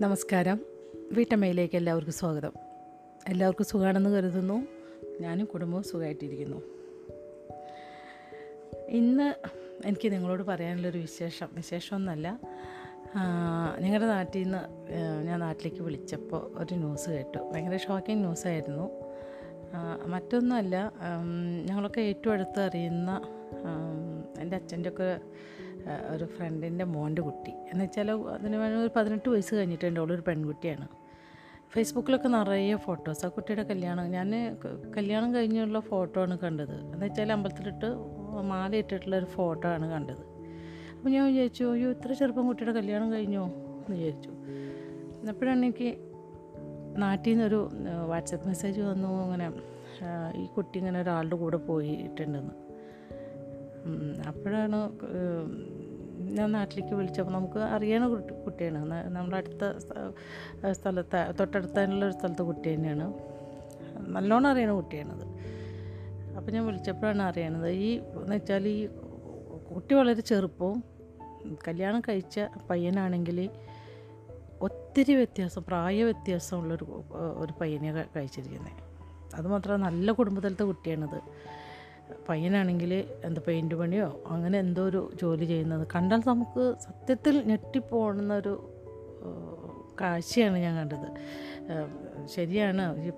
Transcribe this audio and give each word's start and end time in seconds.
നമസ്കാരം. 0.00 0.60
വീട്ടമ്മയിലേക്ക് 1.12 1.76
എല്ലാവർക്കും 1.76 2.14
സ്വാഗതം. 2.14 2.52
എല്ലാവർക്കും 3.28 3.66
സുഖമാണെന്ന് 3.66 4.10
കരുതുന്നു. 4.10 4.66
ഞാനും 5.20 5.46
കുടുംബവും 5.46 5.82
സുഖമായിട്ടിരിക്കുന്നു 5.82 6.62
ഇന്ന് 8.88 9.34
എനിക്ക് 9.86 10.12
നിങ്ങളോട് 10.12 10.42
പറയാനുള്ളൊരു 10.42 10.98
വിശേഷം. 10.98 11.48
വിശേഷമൊന്നുമല്ല. 11.52 12.40
ഞങ്ങളുടെ 13.80 14.06
നാട്ടിൽ 14.06 14.42
നിന്ന് 14.42 14.58
ഞാൻ 15.26 15.40
നാട്ടിലേക്ക് 15.40 15.82
വിളിച്ചപ്പോൾ 15.82 16.58
ഒരു 16.58 16.74
ന്യൂസ് 16.74 17.10
കേട്ടു. 17.10 17.38
ഭയങ്കര 17.38 17.76
ഷോക്കിംഗ് 17.76 18.22
ന്യൂസായിരുന്നു. 18.22 18.90
മറ്റൊന്നുമല്ല 20.06 20.92
ഞങ്ങളൊക്കെ 21.66 22.00
ഏറ്റവും 22.00 22.32
അടുത്ത് 22.32 22.60
അറിയുന്ന 22.60 23.22
എന്റെ 24.38 24.56
അച്ഛന്റെ 24.56 24.88
ഒക്കെ 24.88 25.10
ആ, 25.12 25.57
ഒരു 26.10 26.24
ഫ്രണ്ടിന്റെ 26.24 26.84
മോന്റെ 26.84 27.22
കുട്ടി. 27.22 27.50
എന്ന് 27.50 27.84
വെച്ചാൽ 27.84 28.10
അതിന് 28.10 28.56
വേണമെങ്കിൽ 28.56 28.86
ഒരു 28.86 28.90
പതിനെട്ട് 28.96 29.28
വയസ്സ് 29.28 29.54
കഴിഞ്ഞിട്ടുണ്ട്. 29.54 30.00
അവളൊരു 30.00 30.22
പെൺകുട്ടിയാണ്. 30.26 30.88
ഫേസ്ബുക്കിലൊക്കെ 31.70 32.28
നിറയെ 32.28 32.76
ഫോട്ടോസ്. 32.76 33.26
ആ 33.26 33.28
കുട്ടിയുടെ 33.28 33.62
കല്യാണം 33.62 34.10
ഞാൻ 34.10 34.56
കല്യാണം 34.96 35.34
കഴിഞ്ഞുള്ള 35.34 35.80
ഫോട്ടോ 35.80 36.22
ആണ് 36.22 36.38
കണ്ടത്. 36.38 36.74
എന്ന് 36.74 37.04
വെച്ചാൽ 37.04 37.32
അമ്പലത്തിലിട്ട് 37.32 37.86
മാല 38.40 38.76
ഇട്ടിട്ടുള്ള 38.76 39.16
ഒരു 39.16 39.24
ഫോട്ടോ 39.24 39.68
ആണ് 39.68 39.90
കണ്ടത്. 39.90 40.22
അപ്പോൾ 40.96 41.10
ഞാൻ 41.10 41.26
വിചാരിച്ചു 41.26 41.64
അയ്യോ 41.72 41.90
ഇത്ര 41.90 42.12
ചെറുപ്പം 42.12 42.46
കുട്ടിയുടെ 42.46 42.72
കല്യാണം 42.72 43.12
കഴിഞ്ഞോ? 43.12 43.44
എന്ന് 43.44 43.96
വിചാരിച്ചു. 43.96 44.30
അപ്പോഴാണ് 45.28 45.64
എനിക്ക് 45.64 45.98
നാട്ടിൽ 46.96 47.30
നിന്നൊരു 47.30 47.70
വാട്സപ്പ് 48.06 48.46
മെസ്സേജ് 48.46 48.80
വന്നു. 48.80 49.08
അങ്ങനെ 49.08 49.52
ഈ 50.36 50.46
കുട്ടി 50.46 50.78
ഇങ്ങനെ 50.78 51.00
ഒരാളുടെ 51.00 51.36
കൂടെ 51.36 51.56
പോയിട്ടുണ്ടെന്ന്. 51.56 52.54
അപ്പോഴാണ് 54.28 54.76
ഞാൻ 56.18 56.52
നാട്ടിലേക്ക് 56.52 56.94
വിളിച്ചപ്പോൾ 56.94 57.32
നമുക്ക് 57.32 57.58
അറിയണ 57.58 58.06
കുട്ടി 58.06 58.34
കുട്ടിയാണ്. 58.34 59.10
നമ്മുടെ 59.10 59.36
അടുത്ത 59.36 59.78
സ്ഥ- 59.78 60.72
സ്ഥലത്ത് 60.72 61.34
തൊട്ടടുത്തുള്ള 61.40 62.04
ഒരു 62.04 62.12
സ്ഥലത്തെ 62.12 62.42
കുട്ടി 62.42 62.74
തന്നെയാണ്. 62.74 63.14
നല്ലോണം 63.98 64.50
അറിയണ 64.50 64.70
കുട്ടിയാണത്. 64.70 65.28
അപ്പോൾ 66.36 66.50
ഞാൻ 66.50 66.66
വിളിച്ചപ്പോഴാണ് 66.66 67.22
അറിയണത് 67.22 67.68
ഈ 67.68 67.98
എന്ന് 67.98 68.34
വെച്ചാൽ 68.34 68.68
ഈ 68.68 68.88
കുട്ടി 69.74 69.94
വളരെ 69.94 70.20
ചെറുപ്പവും 70.20 70.84
കല്യാണം 71.68 72.00
കഴിച്ച 72.00 72.40
പയ്യനാണെങ്കിൽ 72.70 73.50
ഒത്തിരി 74.60 75.14
വ്യത്യാസം 75.14 75.64
പ്രായ 75.64 76.04
വ്യത്യാസമുള്ളൊരു 76.04 77.02
ഒരു 77.36 77.54
പയ്യനെ 77.60 78.04
കഴിച്ചിരിക്കുന്നത് 78.16 78.72
അതുമാത്രമല്ല 79.34 79.84
നല്ല 79.84 80.12
കുടുംബത്തിലത്തെ 80.12 80.64
കുട്ടിയാണത്. 80.64 81.20
പയ്യനാണെങ്കിൽ 82.28 83.04
എന്താ 83.24 83.42
പെയിന്റ് 83.46 83.74
പണിയോ? 83.74 84.22
അങ്ങനെ 84.26 84.58
എന്തോ 84.58 84.82
ഒരു 84.82 85.12
ജോലി 85.22 85.44
ചെയ്യുന്നത്. 85.44 85.88
കണ്ടാൽ 85.94 86.22
നമുക്ക് 86.26 86.74
സത്യത്തിൽ 86.80 87.42
ഞെട്ടിപ്പോകുന്ന 87.42 88.34
ഒരു 88.34 88.70
കാഴ്ചയാണ് 90.00 90.58
ഞാൻ 90.58 90.76
കണ്ടത്. 90.76 91.08
ശരിയാണ്. 92.26 93.04
ഈ 93.04 93.10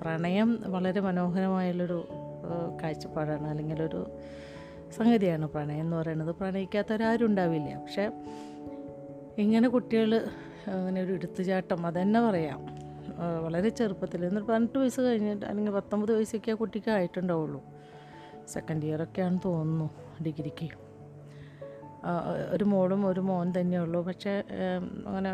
പ്രണയം 0.00 0.62
വളരെ 0.66 1.00
മനോഹരമായുള്ളൊരു 1.00 2.08
കാഴ്ചപ്പാടാണ്. 2.82 3.48
അല്ലെങ്കിൽ 3.48 3.82
ഒരു 3.82 4.10
സംഗതിയാണ് 4.96 5.48
പ്രണയം 5.48 5.80
എന്ന് 5.80 5.96
പറയുന്നത്. 5.96 6.34
പ്രണയിക്കാത്തവരാരും 6.34 7.26
ഉണ്ടാവില്ല. 7.26 7.78
പക്ഷേ 7.78 8.10
ഇങ്ങനെ 9.38 9.68
കുട്ടികൾ 9.68 10.26
അങ്ങനെ 10.66 11.02
ഒരു 11.02 11.12
എടുത്തുചാട്ടം 11.12 11.86
അതന്നെ 11.86 12.20
പറയാം. 12.20 12.66
വളരെ 13.44 13.68
ചെറുപ്പത്തിൽ 13.68 14.24
എന്നിട്ട് 14.24 14.48
പതിനെട്ട് 14.48 14.78
വയസ്സ് 14.78 15.00
കഴിഞ്ഞിട്ട് 15.00 15.46
അല്ലെങ്കിൽ 15.46 15.72
പത്തൊമ്പത് 15.72 16.16
വയസ്സൊക്കെ 16.16 16.50
ആ 16.50 16.54
കുട്ടിക്ക് 16.54 16.90
ആയിട്ടുണ്ടാവുള്ളൂ. 16.90 17.71
സെക്കൻഡ് 18.48 18.86
ഇയറൊക്കെയാണെന്ന് 18.86 19.42
തോന്നുന്നു 19.44 19.90
ഡിഗ്രിക്ക്. 20.24 20.68
ഒരു 22.52 22.64
മോളും 22.64 23.06
ഒരു 23.06 23.20
മോൻ 23.20 23.52
തന്നെയുള്ളൂ 23.60 24.02
പക്ഷേ 24.02 24.30
ഏം, 24.30 25.04
അങ്ങനെ 25.06 25.32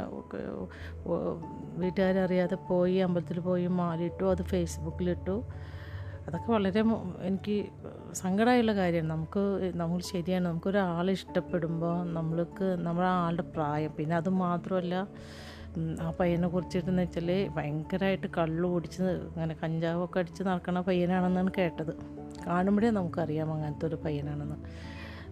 വീട്ടുകാരറിയാതെ 1.77 2.55
പോയി 2.55 2.95
അമ്പലത്തിൽ 2.95 3.41
പോയി 3.41 3.67
മാലിട്ടു 3.67 4.24
അത് 4.24 4.42
ഫേസ്ബുക്കിലിട്ടു. 4.42 5.45
അതൊക്കെ 6.27 6.52
വളരെ 6.52 6.80
എനിക്ക് 7.20 7.67
സങ്കടമായുള്ള 8.13 8.74
കാര്യമാണ്. 8.74 9.11
നമുക്ക് 9.11 9.73
നമ്മൾ 9.75 10.01
ശരിയാണ്. 10.01 10.46
നമുക്കൊരാളെ 10.46 11.13
ഇഷ്ടപ്പെടുമ്പോൾ 11.13 12.13
നമ്മൾക്ക് 12.13 12.64
നമ്മുടെ 12.64 13.08
ആളുടെ 13.08 13.42
പ്രായം. 13.42 13.92
പിന്നെ 13.92 14.17
അത് 14.17 14.29
മാത്രമല്ല 14.29 15.07
ആ 16.01 16.13
പയ്യനെ 16.20 16.48
കുറിച്ചിട്ടെന്ന് 16.48 17.02
വെച്ചാൽ 17.02 17.48
ഭയങ്കരമായിട്ട് 17.57 18.27
കള്ളു 18.39 18.69
കുടിച്ച് 18.69 19.02
അങ്ങനെ 19.02 19.57
കഞ്ചാവൊക്കെ 19.64 20.19
അടിച്ച് 20.19 20.42
നടക്കണ 20.42 20.80
പയ്യനാണെന്നാണ് 20.80 21.51
കേട്ടത്. 21.58 21.92
കാണുമ്പോഴേ 22.47 22.91
നമുക്കറിയാം 22.91 23.53
അങ്ങനത്തെ 23.53 23.87
ഒരു 23.87 23.99
പയ്യനാണെന്ന്. 24.05 24.57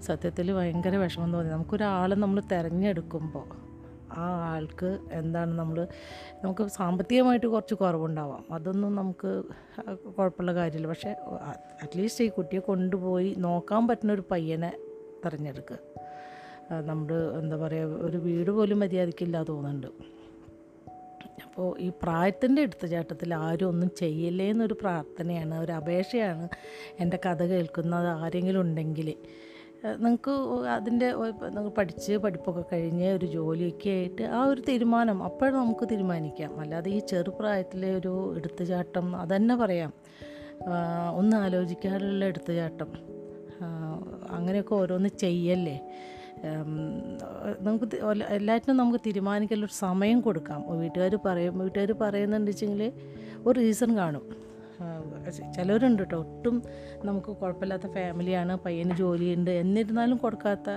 സത്യത്തിൽ 0.03 0.53
ഭയങ്കര 0.53 0.97
വിഷമം 0.97 1.33
തോന്നി. 1.33 1.53
നമുക്കൊരാളെ 1.53 2.17
നമ്മൾ 2.17 2.41
തിരഞ്ഞെടുക്കുമ്പോൾ 2.41 3.47
ആ 4.19 4.27
ആൾക്ക് 4.55 4.99
എന്താണ് 5.12 5.59
നമ്മൾ 5.59 5.89
നമുക്ക് 6.44 6.65
സാമ്പത്തികമായിട്ട് 6.69 7.47
കുറച്ച് 7.47 7.75
കുറവുണ്ടാവാം. 7.75 8.44
അതൊന്നും 8.55 8.94
നമുക്ക് 8.94 9.31
കുഴപ്പമുള്ള 10.17 10.55
കാര്യമില്ല. 10.55 10.89
പക്ഷേ 10.89 11.11
അറ്റ്ലീസ്റ്റ് 11.83 12.25
ഈ 12.25 12.28
കുട്ടിയെ 12.28 12.61
കൊണ്ടുപോയി 12.61 13.34
നോക്കാൻ 13.38 13.88
പറ്റുന്ന 13.88 14.12
ഒരു 14.12 14.25
പയ്യനെ 14.31 14.71
തിരഞ്ഞെടുക്കുക 15.25 15.78
നമ്മൾ 16.87 17.15
എന്താ 17.41 17.56
പറയുക 17.56 17.88
ഒരു 18.06 18.17
വീട് 18.17 18.50
പോലും 18.50 18.78
മര്യാദയ്ക്കില്ല 18.81 19.43
തോന്നുന്നുണ്ട്. 19.43 20.16
അപ്പോൾ 21.56 21.78
ഈ 21.81 21.93
പ്രായത്തിന്റെ 22.03 22.62
എടുത്തുചാട്ടത്തിൽ 22.62 23.34
ആരും 23.34 23.69
ഒന്നും 23.69 23.91
ചെയ്യില്ലേ 23.99 24.50
എന്നൊരു 24.50 24.75
പ്രാർത്ഥനയാണ് 24.75 25.55
ഒരു 25.59 25.72
അപേക്ഷയാണ് 25.72 26.49
എന്റെ 27.00 27.19
കഥ 27.27 27.43
കേൾക്കുന്നത് 27.43 28.06
ആരെങ്കിലും 28.06 28.61
ഉണ്ടെങ്കിൽ. 28.61 29.15
നിങ്ങൾക്ക് 29.84 30.31
അതിന്റെ 30.67 31.12
നിങ്ങൾ 31.15 31.69
പഠിച്ച് 31.69 32.12
പഠിപ്പൊക്കെ 32.12 32.65
കഴിഞ്ഞ് 32.72 33.09
ഒരു 33.12 33.27
ജോലിയൊക്കെ 33.27 33.91
ആയിട്ട് 33.91 34.22
ആ 34.22 34.44
ഒരു 34.44 34.61
തീരുമാനം 34.69 35.22
അപ്പോഴും 35.22 35.55
നമുക്ക് 35.55 35.89
തീരുമാനിക്കാം. 35.91 36.61
അല്ലാതെ 36.61 36.91
ഈ 36.91 36.99
ചെറുപ്രായത്തിലെ 36.99 37.97
ഒരു 37.97 38.34
എടുത്തുചാട്ടം 38.37 39.17
അതന്നെ 39.17 39.56
പറയാം. 39.56 39.93
ഒന്ന് 41.17 41.37
ആലോചിക്കാനുള്ള 41.37 42.25
എടുത്തുചാട്ടം 42.25 42.93
അങ്ങനെയൊക്കെ 44.31 44.75
ഓരോന്ന് 44.75 45.09
ചെയ്യല്ലേ? 45.09 45.78
നമുക്ക് 47.66 47.96
എല്ലാറ്റിനും 48.38 48.76
നമുക്ക് 48.76 49.00
തീരുമാനിക്കാൻ 49.06 49.58
ഒരു 49.58 49.74
സമയം 49.84 50.20
കൊടുക്കാം. 50.20 50.60
വീട്ടുകാർ 50.82 51.14
പറയും 51.28 51.54
വീട്ടുകാർ 51.58 51.92
പറയുന്നുണ്ട് 52.02 52.50
വെച്ചെങ്കിൽ 52.50 52.92
ഒരു 53.46 53.56
റീസൺ 53.60 53.90
കാണും. 53.96 54.24
ചിലവരുണ്ട് 55.56 56.00
കേട്ടോ 56.02 56.16
ഒട്ടും 56.22 56.56
നമുക്ക് 57.04 57.30
കുഴപ്പമില്ലാത്ത 57.40 57.86
ഫാമിലിയാണ് 57.94 58.54
പയ്യന് 58.64 58.94
ജോലിയുണ്ട് 58.96 59.50
എന്നിരുന്നാലും 59.50 60.16
കൊടുക്കാത്ത 60.24 60.68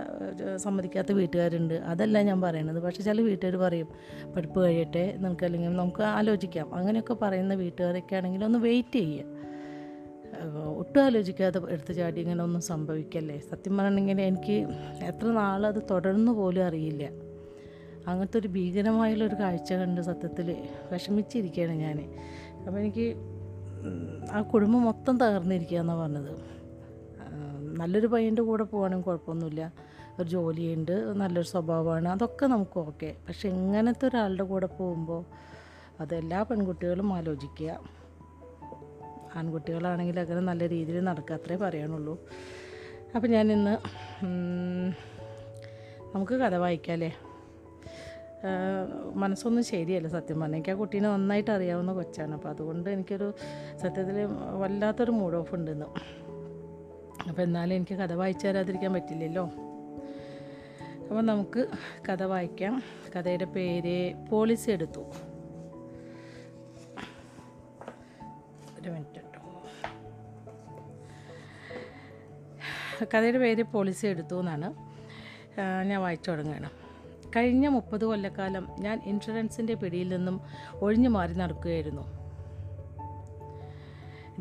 സമ്മതിക്കാത്ത 0.64 1.12
വീട്ടുകാരുണ്ട്. 1.20 1.74
അതല്ല 1.92 2.22
ഞാൻ 2.30 2.40
പറയണത്. 2.46 2.80
പക്ഷേ 2.86 3.04
ചില 3.10 3.22
വീട്ടുകാർ 3.22 3.58
പറയും 3.66 3.90
പഠിപ്പ് 4.36 4.60
കഴിയട്ടെ 4.66 5.06
നമുക്ക് 5.26 5.46
അല്ലെങ്കിൽ 5.48 5.76
നമുക്ക് 5.82 6.04
ആലോചിക്കാം. 6.20 6.70
അങ്ങനെയൊക്കെ 6.80 7.18
പറയുന്ന 7.24 7.54
വീട്ടുകാരൊക്കെ 7.64 8.16
ഒന്ന് 8.50 8.62
വെയിറ്റ് 8.68 9.00
ചെയ്യുക 9.00 9.39
ഒട്ടും 10.78 11.00
ആലോചിക്കാതെ 11.04 11.60
എടുത്തു 11.70 11.94
ചാടി 11.94 12.20
ഇങ്ങനെ 12.22 12.44
ഒന്നും 12.44 12.62
സംഭവിക്കല്ലേ? 12.62 13.40
സത്യം 13.40 13.78
പറഞ്ഞിങ്ങനെ 13.78 14.24
എനിക്ക് 14.24 14.58
എത്ര 15.04 15.28
നാളത് 15.28 15.82
തുടർന്നു 15.92 16.32
പോലും 16.32 16.64
അറിയില്ല. 16.66 17.04
അങ്ങനത്തെ 18.08 18.38
ഒരു 18.40 18.48
ഭീകരമായുള്ളൊരു 18.48 19.36
കാഴ്ച 19.36 19.74
കണ്ട് 19.74 20.02
സത്യത്തിൽ 20.02 20.48
വിഷമിച്ചിരിക്കുകയാണ് 20.92 21.72
ഞാൻ 21.72 21.98
അപ്പോൾ 22.68 22.80
എനിക്ക് 22.80 23.08
ആ 24.32 24.42
കുടുംബം 24.42 24.82
മൊത്തം 24.84 25.18
തകർന്നിരിക്കുക 25.18 25.80
എന്നാണ് 25.80 26.00
പറഞ്ഞത് 26.00 26.34
നല്ലൊരു 27.78 28.08
പയ്യന്റെ 28.08 28.42
കൂടെ 28.42 28.64
പോകണമെങ്കിൽ 28.64 29.06
കുഴപ്പമൊന്നുമില്ല. 29.06 29.74
ഒരു 30.20 30.28
ജോലിയുണ്ട് 30.30 30.92
നല്ലൊരു 30.92 31.48
സ്വഭാവമാണ് 31.48 32.08
അതൊക്കെ 32.10 32.46
നമുക്ക് 32.46 32.78
ഓക്കെ. 32.80 33.16
പക്ഷെ 33.28 33.46
ഇങ്ങനത്തെ 33.50 34.06
ഒരാളുടെ 34.08 34.44
കൂടെ 34.44 34.70
പോകുമ്പോൾ 34.80 35.22
അതെല്ലാ 36.00 36.44
പെൺകുട്ടികളും 36.44 37.14
ആലോചിക്കുക. 37.14 37.99
ആൺകുട്ടികളാണെങ്കിൽ 39.36 40.20
അങ്ങനെ 40.20 40.42
നല്ല 40.42 40.70
രീതിയിൽ 40.70 41.00
നടക്കുക 41.04 41.36
അത്രേ 41.36 41.56
പറയാനുള്ളൂ. 41.56 42.28
അപ്പം 43.16 43.28
ഇന്ന് 43.36 43.78
നമുക്ക് 46.16 46.34
കഥ 46.34 46.56
വായിക്കാമല്ലേ 46.56 47.16
മനസ്സൊന്നും 49.14 49.64
ശരിയല്ല 49.64 50.08
സത്യം 50.08 50.40
പറഞ്ഞാൽ 50.40 50.58
എനിക്ക് 50.58 50.72
ആ 50.72 50.74
കുട്ടീനെ 50.74 51.10
നന്നായിട്ട് 51.10 51.52
അറിയാവുന്ന 51.52 51.94
കൊച്ചാണ്. 51.94 52.34
അപ്പോൾ 52.34 52.50
അതുകൊണ്ട് 52.50 52.90
എനിക്കൊരു 52.90 53.34
സത്യത്തിൽ 53.82 54.18
വല്ലാത്തൊരു 54.62 55.12
മൂഡ് 55.12 55.36
ഓഫ് 55.36 55.56
ഉണ്ടെന്ന്. 55.56 55.86
അപ്പോൾ 57.30 57.42
എന്നാലും 57.42 57.76
എനിക്ക് 57.76 57.96
കഥ 57.96 58.14
വായിച്ചു 58.14 58.48
തരാതിരിക്കാൻ 58.48 58.94
പറ്റില്ലല്ലോ. 58.94 59.44
അപ്പോൾ 61.02 61.22
നമുക്ക് 61.22 61.68
കഥ 62.10 62.24
വായിക്കാം. 62.24 62.84
കഥയുടെ 63.16 63.46
പേര് 63.46 64.14
പോളിസി 64.30 64.72
എടുത്തു. 64.72 65.04
ഒരു 68.82 68.90
മിനിറ്റ്. 68.90 69.19
കഥയുടെ 73.04 73.38
പേര് 73.38 73.64
പോളിസി 73.64 74.08
എടുത്തു 74.08 74.40
എന്നാണ്. 74.40 74.74
ഞാൻ 75.84 76.02
വായിച്ചു 76.02 76.32
തുടങ്ങുകയാണ്. 76.32 76.70
കഴിഞ്ഞ 77.36 77.68
മുപ്പത് 77.68 78.06
കൊല്ലക്കാലം 78.06 78.68
ഞാൻ 78.80 79.02
ഇൻഷുറൻസിന്റെ 79.06 79.74
പിടിയിൽ 79.74 80.08
നിന്നും 80.08 80.42
ഒഴിഞ്ഞു 80.74 81.10
മാറി 81.10 81.34
നടക്കുകയായിരുന്നു. 81.34 82.20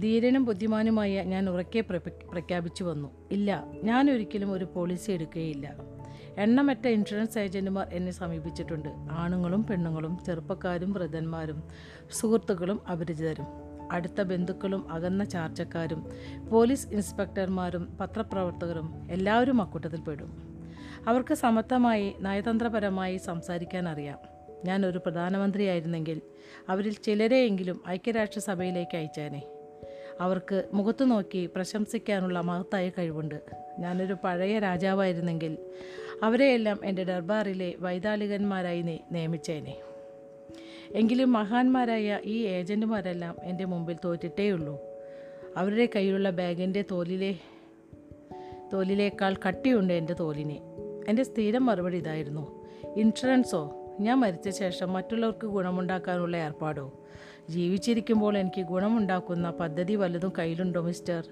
ധീരനും 0.00 0.44
ബുദ്ധിമാനുമായ 0.44 1.22
ഞാൻ 1.22 1.50
ഉറക്കെ 1.50 1.80
പ്രഖ്യാപിച്ചു 1.80 2.84
വന്നു. 2.84 3.08
ഇല്ല 3.30 3.64
ഞാൻ 3.84 4.10
ഒരിക്കലും 4.10 4.52
ഒരു 4.52 4.64
പോളിസി 4.64 5.12
എടുക്കുകയില്ല. 5.12 5.74
എണ്ണമറ്റ 6.38 6.86
ഇൻഷുറൻസ് 6.86 7.38
ഏജന്റുമാർ 7.38 7.88
എന്നെ 7.92 8.12
സമീപിച്ചിട്ടുണ്ട്. 8.12 8.88
ആണുങ്ങളും 9.10 9.66
പെണ്ണുങ്ങളും 9.66 10.18
ചെറുപ്പക്കാരും 10.26 10.92
വൃദ്ധന്മാരും 10.92 11.62
സുഹൃത്തുക്കളും 12.10 12.80
അപരിചിതരും. 12.88 13.67
അടുത്ത 13.92 14.22
ബന്ധുക്കളും 14.22 14.92
അകന്ന 14.92 15.24
ചാർച്ചക്കാരും 15.24 16.10
പോലീസ് 16.50 16.88
ഇൻസ്പെക്ടർമാരും 16.88 17.98
പത്രപ്രവർത്തകരും 18.00 19.08
എല്ലാവരും 19.10 19.62
അക്കൂട്ടത്തിൽ 19.62 20.00
പെടും. 20.00 20.48
അവർക്ക് 21.06 21.34
സമത്വമായി 21.34 22.14
നയതന്ത്രപരമായി 22.20 23.16
സംസാരിക്കാൻ 23.16 23.88
അറിയാം. 23.88 24.18
ഞാൻ 24.64 24.86
ഒരു 24.86 24.98
പ്രധാനമന്ത്രിയായിരുന്നെങ്കിൽ 24.98 26.20
അവരിൽ 26.68 26.92
ചിലരെയെങ്കിലും 26.92 27.82
ഐക്യരാഷ്ട്രസഭയിലേക്ക് 27.88 28.96
അയച്ചേനെ. 28.96 29.42
അവർക്ക് 30.20 30.64
മുഖത്തു 30.72 31.04
നോക്കി 31.04 31.50
പ്രശംസിക്കാനുള്ള 31.54 32.40
മഹത്തായ 32.40 32.90
കഴിവുണ്ട്. 32.98 33.40
ഞാനൊരു 33.78 34.16
പഴയ 34.24 34.58
രാജാവായിരുന്നെങ്കിൽ 34.58 35.58
അവരെയെല്ലാം 36.22 36.80
എന്റെ 36.84 37.04
ദർബാറിലെ 37.04 37.74
വൈതാളികന്മാരായി 37.78 39.00
നിയമിച്ചേനെ. 39.12 39.76
എങ്കിലും 40.94 41.32
മഹാന്മാരായ 41.32 42.20
ഈ 42.24 42.46
ഏജന്റുമാരെല്ലാം 42.46 43.36
എന്റെ 43.42 43.64
മുമ്പിൽ 43.64 43.96
തോറ്റിട്ടേയുള്ളൂ. 44.04 44.78
അവരുടെ 45.56 45.88
കയ്യിലുള്ള 45.96 46.30
ബാഗിന്റെ 46.30 46.84
തോലിലെ 46.90 47.36
തോലിലേക്കാൾ 48.72 49.36
കട്ടിയുണ്ട് 49.48 49.94
എന്റെ 49.94 50.12
തോലിനെ. 50.12 50.60
എന്റെ 51.08 51.22
സ്ഥിരം 51.22 51.66
മറുപടി 51.66 51.96
ഇതായിരുന്നു. 51.96 52.64
ഇൻഷുറൻസോ? 52.96 53.74
ഞാൻ 54.00 54.20
മരിച്ച 54.20 54.48
ശേഷം 54.48 54.92
മറ്റുള്ളവർക്ക് 54.92 55.46
ഗുണമുണ്ടാക്കാനുള്ള 55.46 56.36
ഏർപ്പാടോ? 56.36 57.00
ജീവിച്ചിരിക്കുമ്പോൾ 57.50 58.38
എനിക്ക് 58.38 58.62
ഗുണമുണ്ടാക്കുന്ന 58.62 59.50
പദ്ധതി 59.50 59.94
വല്ലതും 59.94 60.32
കയ്യിലുണ്ടോ 60.38 60.80
മിസ്റ്റർ? 60.80 61.28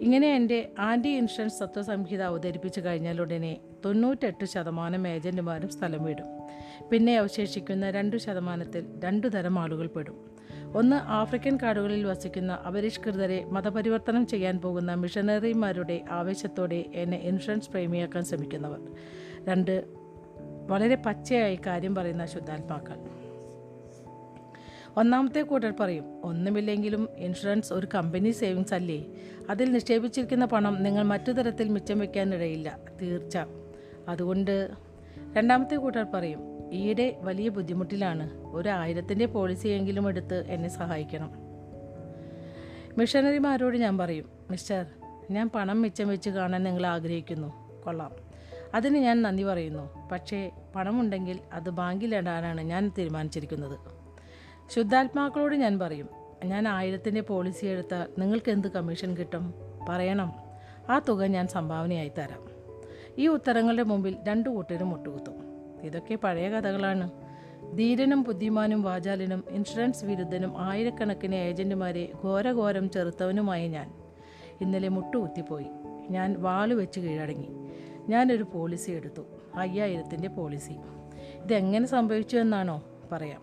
ഇങ്ങനെ 0.00 0.36
എന്റെ 0.36 0.72
ആന്റി 0.78 1.08
ഇൻഷുറൻസ് 1.08 1.62
തത്വസംഹിത 1.62 2.22
അവതരിപ്പിച്ചു 2.22 2.80
കഴിഞ്ഞാലുടനെ 2.80 3.56
തൊണ്ണൂറ്റെട്ട് 3.84 4.44
ശതമാനം 4.44 5.08
ഏജന്റുമാരും 5.08 5.68
സ്ഥലം 5.68 6.04
വിടും. 6.04 6.41
പിന്നെ 6.90 7.18
അവശേഷിക്കുന്ന 7.18 7.90
രണ്ടു 7.90 8.16
ശതമാനത്തിൽ 8.16 8.86
രണ്ടു 9.04 9.26
തരം 9.26 9.58
ആളുകൾ 9.58 9.86
പെടും. 9.86 10.32
ഒന്ന് 10.74 10.96
ആഫ്രിക്കൻ 10.96 11.58
കാടുകളിൽ 11.62 12.06
വസിക്കുന്ന 12.06 12.52
അപരിഷ്കൃതരെ 12.52 13.44
മതപരിവർത്തനം 13.44 14.26
ചെയ്യാൻ 14.26 14.58
പോകുന്ന 14.58 14.94
മിഷനറിമാരുടെ 14.94 16.04
ആവേശത്തോടെ 16.10 16.84
എന്നെ 16.94 17.16
ഇൻഷുറൻസ് 17.16 17.70
പ്രേമിയാക്കാൻ 17.70 18.24
ശ്രമിക്കുന്നവർ. 18.24 18.80
രണ്ട് 19.44 19.84
വളരെ 20.68 20.94
പച്ചയായി 20.94 21.58
കാര്യം 21.66 21.94
പറയുന്ന 21.94 22.26
ശുദ്ധാത്മാക്കൾ. 22.26 22.96
ഒന്നാമത്തെ 24.96 25.40
കൂട്ടർ 25.40 25.74
പറയും 25.80 26.04
ഒന്നുമില്ലെങ്കിലും 26.24 27.08
ഇൻഷുറൻസ് 27.16 27.72
ഒരു 27.72 27.88
കമ്പനി 27.94 28.30
സേവിങ്സ് 28.30 28.74
അല്ലേ? 28.74 29.04
അതിൽ 29.50 29.72
നിക്ഷേപിച്ചിരിക്കുന്ന 29.72 30.44
പണം 30.44 30.82
നിങ്ങൾ 30.82 31.02
മറ്റു 31.02 31.32
തരത്തിൽ 31.32 31.68
മിച്ചം 31.68 31.98
വയ്ക്കാനിടയില്ല 31.98 32.78
തീർച്ച. 33.02 33.38
അതുകൊണ്ട് 34.08 34.70
രണ്ടാമത്തെ 35.32 35.76
കൂട്ടർ 35.76 36.06
പറയും 36.14 36.51
ഈയിടെ 36.72 37.18
വലിയ 37.20 37.48
ബുദ്ധിമുട്ടിലാണ്. 37.48 38.30
ഒരു 38.44 38.68
ആയിരത്തിന്റെ 38.68 39.26
പോളിസിയെങ്കിലും 39.26 40.08
എടുത്ത് 40.08 40.46
എന്നെ 40.46 40.68
സഹായിക്കണം. 40.68 41.30
മിഷണറിമാരോട് 42.98 43.76
ഞാൻ 43.76 43.98
പറയും 43.98 44.28
മിസ്റ്റർ 44.50 44.86
ഞാൻ 45.30 45.50
പണം 45.54 45.82
മിച്ചം 45.82 46.08
വെച്ച് 46.08 46.30
കാണാൻ 46.30 46.62
നിങ്ങൾ 46.62 46.86
ആഗ്രഹിക്കുന്നു. 46.86 47.80
കൊള്ളാം. 47.82 48.12
അതിന് 48.74 48.98
ഞാൻ 48.98 49.22
നന്ദി 49.22 49.42
പറയുന്നു. 49.42 50.08
പക്ഷേ 50.08 50.50
പണമുണ്ടെങ്കിൽ 50.76 51.38
അത് 51.52 51.70
ബാങ്കിലിടാനാണ് 51.70 52.60
ഞാൻ 52.60 52.92
തീരുമാനിച്ചിരിക്കുന്നത്. 52.98 53.78
ശുദ്ധാത്മാക്കളോട് 54.74 55.54
ഞാൻ 55.54 55.78
പറയും 55.78 56.08
ഞാൻ 56.44 56.68
ആയിരത്തിന്റെ 56.68 57.20
പോളിസി 57.20 57.66
എടുത്താൽ 57.66 58.06
നിങ്ങൾക്ക് 58.18 58.50
എന്ത് 58.50 58.68
കമ്മീഷൻ 58.68 59.16
കിട്ടും? 59.16 59.54
പറയണം. 59.88 60.32
ആ 60.90 60.98
തുക 60.98 61.24
ഞാൻ 61.24 61.48
സംഭാവനയായി 61.48 62.12
തരാം. 62.18 62.48
ഈ 63.18 63.26
ഉത്തരങ്ങളുടെ 63.26 63.82
മുമ്പിൽ 63.82 64.16
രണ്ടു 64.28 64.48
കൂട്ടരും 64.48 64.90
മുട്ടുകുത്തും. 64.90 65.51
ഇതൊക്കെ 65.82 66.14
പഴയ 66.14 66.48
കഥകളാണ്. 66.48 67.10
ധീരനും 67.76 68.22
ബുദ്ധിമാനും 68.22 68.82
വാചാലനും 68.82 69.44
ഇൻഷുറൻസ് 69.50 70.04
വിരുദ്ധനും 70.04 70.54
ആയിരക്കണക്കിന് 70.58 71.34
ഏജന്റുമാരെ 71.34 72.12
ഘോരഘോരം 72.24 72.90
ചെറുത്തവനുമായി 72.90 73.68
ഞാൻ. 73.68 73.92
ഇന്നലെ 74.60 74.88
മുട്ടുകുത്തിപ്പോയി. 74.88 75.66
ഞാൻ 76.10 76.36
വാൾ 76.38 76.74
വെച്ച് 76.74 77.00
കീഴടങ്ങി. 77.00 77.50
ഞാനൊരു 78.08 78.42
പോളിസി 78.42 78.90
എടുത്തു. 78.90 79.22
അയ്യായിരത്തിന്റെ 79.54 80.28
പോളിസി. 80.28 80.72
ഇതെങ്ങനെ 81.44 81.86
സംഭവിച്ചു 81.86 82.36
എന്നാണോ 82.36 82.82
പറയാം. 83.12 83.42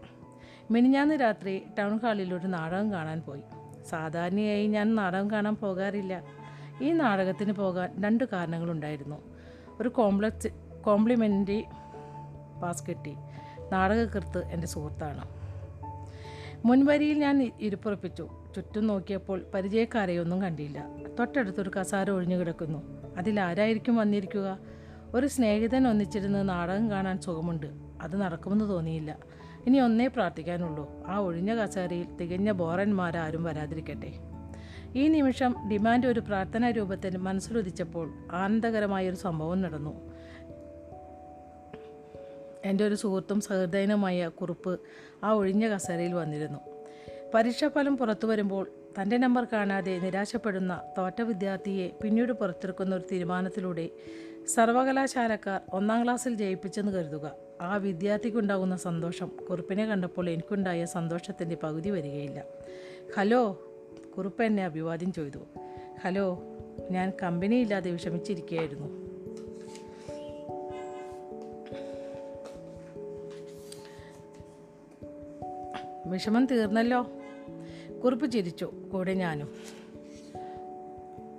മിനിഞ്ഞാന്ന് 0.71 1.15
രാത്രി 1.15 1.61
ടൗൺ 1.79 1.99
ഹാളിൽ 2.03 2.33
ഒരു 2.33 2.47
നാടകം 2.47 2.91
കാണാൻ 2.91 3.21
പോയി. 3.21 3.41
സാധാരണയായി 3.89 4.67
ഞാൻ 4.67 4.95
നാടകം 4.95 5.31
കാണാൻ 5.31 5.55
പോകാറില്ല. 5.55 6.23
ഈ 6.81 6.91
നാടകത്തിന് 6.91 7.53
പോകാൻ 7.53 8.03
രണ്ട് 8.05 8.23
കാരണങ്ങളുണ്ടായിരുന്നു. 8.23 9.15
ഒരു 9.81 9.89
കോംപ്ലക്സ് 9.89 10.47
കോംപ്ലിമെന്ററി 10.81 11.65
പാസ് 12.61 12.83
കിട്ടി. 12.89 13.15
നാടകകൃത്ത് 13.71 14.45
എന്റെ 14.45 14.67
സുഹൃത്താണ്. 14.67 15.39
മുൻവരിയിൽ 16.65 17.19
ഞാൻ 17.19 17.51
ഇരുപ്പുറപ്പിച്ചു. 17.61 18.29
ചുറ്റും 18.55 18.87
നോക്കിയപ്പോൾ 18.87 19.45
പരിചയക്കാരെയൊന്നും 19.53 20.41
കണ്ടില്ല. 20.41 20.87
തൊട്ടടുത്തൊരു 21.19 21.71
കസാര 21.79 22.11
ഒഴിഞ്ഞു 22.11 22.35
കിടക്കുന്നു. 22.35 22.83
അതിലാരായിരിക്കും 23.17 23.95
വന്നിരിക്കുക? 23.95 24.59
ഒരു 25.13 25.27
സ്നേഹിതൻ 25.27 25.87
ഒന്നിച്ചിരുന്ന് 25.87 26.49
നാടകം 26.49 26.91
കാണാൻ 26.91 27.21
സുഖമുണ്ട്. 27.21 27.65
അത് 28.01 28.21
നടക്കുമെന്ന് 28.21 28.65
തോന്നിയില്ല. 28.65 29.17
ഇനി 29.67 29.77
ഒന്നേ 29.77 30.07
പ്രാർത്ഥിക്കാനുള്ളൂ. 30.07 31.07
ആ 31.07 31.17
ഒഴിഞ്ഞ 31.17 31.53
കസേരയിൽ 31.53 32.05
തികഞ്ഞ 32.21 32.51
ബോറന്മാരാരും 32.51 33.43
വരാതിരിക്കട്ടെ. 33.43 34.13
ഈ 34.95 35.07
നിമിഷം 35.07 35.55
ഡിമാൻഡ് 35.71 36.07
ഒരു 36.07 36.19
പ്രാർത്ഥനാ 36.19 36.69
രൂപത്തിൽ 36.69 37.17
മനസ്സിലുദിച്ചപ്പോൾ 37.17 38.13
ആനന്ദകരമായൊരു 38.31 39.15
സംഭവം 39.15 39.61
നടന്നു. 39.61 40.08
എന്റെ 42.65 42.87
ഒരു 42.87 42.95
സുഹൃത്തും 42.95 43.41
സഹൃദയനുമായ 43.41 44.27
കുറുപ്പ് 44.27 44.79
ആ 45.23 45.31
ഒഴിഞ്ഞ 45.31 45.67
കസേരയിൽ 45.67 46.13
വന്നിരുന്നു. 46.13 46.59
പരീക്ഷാഫലം 47.33 47.97
പുറത്തു 47.97 48.27
വരുമ്പോൾ 48.27 48.71
തന്റെ 49.01 49.17
നമ്പർ 49.17 49.47
കാണാതെ 49.53 49.99
നിരാശപ്പെടുന്ന 49.99 50.81
തോറ്റ 50.97 51.21
വിദ്യാർത്ഥിയെ 51.21 51.89
പിന്നീട് 52.01 52.31
പുറത്തിറക്കുന്ന 52.31 52.95
ഒരു 52.95 53.03
തീരുമാനത്തിലൂടെ 53.11 53.89
സർവകലാശാലക്കാർ 54.47 55.61
ഒന്നാം 55.73 56.03
ക്ലാസ്സിൽ 56.03 56.33
ജയിപ്പിച്ചെന്ന് 56.33 56.91
കരുതുക. 56.91 57.31
ആ 57.61 57.75
വിദ്യാർത്ഥിക്കുണ്ടാകുന്ന 57.75 58.75
സന്തോഷം 58.75 59.31
കുറിപ്പിനെ 59.49 59.85
കണ്ടപ്പോൾ 59.85 60.29
എനിക്കുണ്ടായ 60.29 60.85
സന്തോഷത്തിന്റെ 60.85 61.57
പകുതി 61.63 61.89
വരികയില്ല. 61.89 62.43
ഹലോ 63.17 63.61
കുറിപ്പ് 64.17 64.43
എന്നെ 64.43 64.65
അഭിവാദ്യം 64.65 65.13
ചെയ്തു. 65.13 65.39
ഹലോ 66.01 66.43
ഞാൻ 66.91 67.11
കമ്പനിയില്ലാതെ 67.23 67.91
വിഷമിച്ചിരിക്കുകയായിരുന്നു. 67.91 69.08
വിഷമം 76.09 76.45
തീർന്നല്ലോ? 76.45 77.09
കുറിപ്പ് 78.03 78.31
ചിരിച്ചു. 78.31 78.65
കൂടെ 78.65 79.13
ഞാനും. 79.13 79.47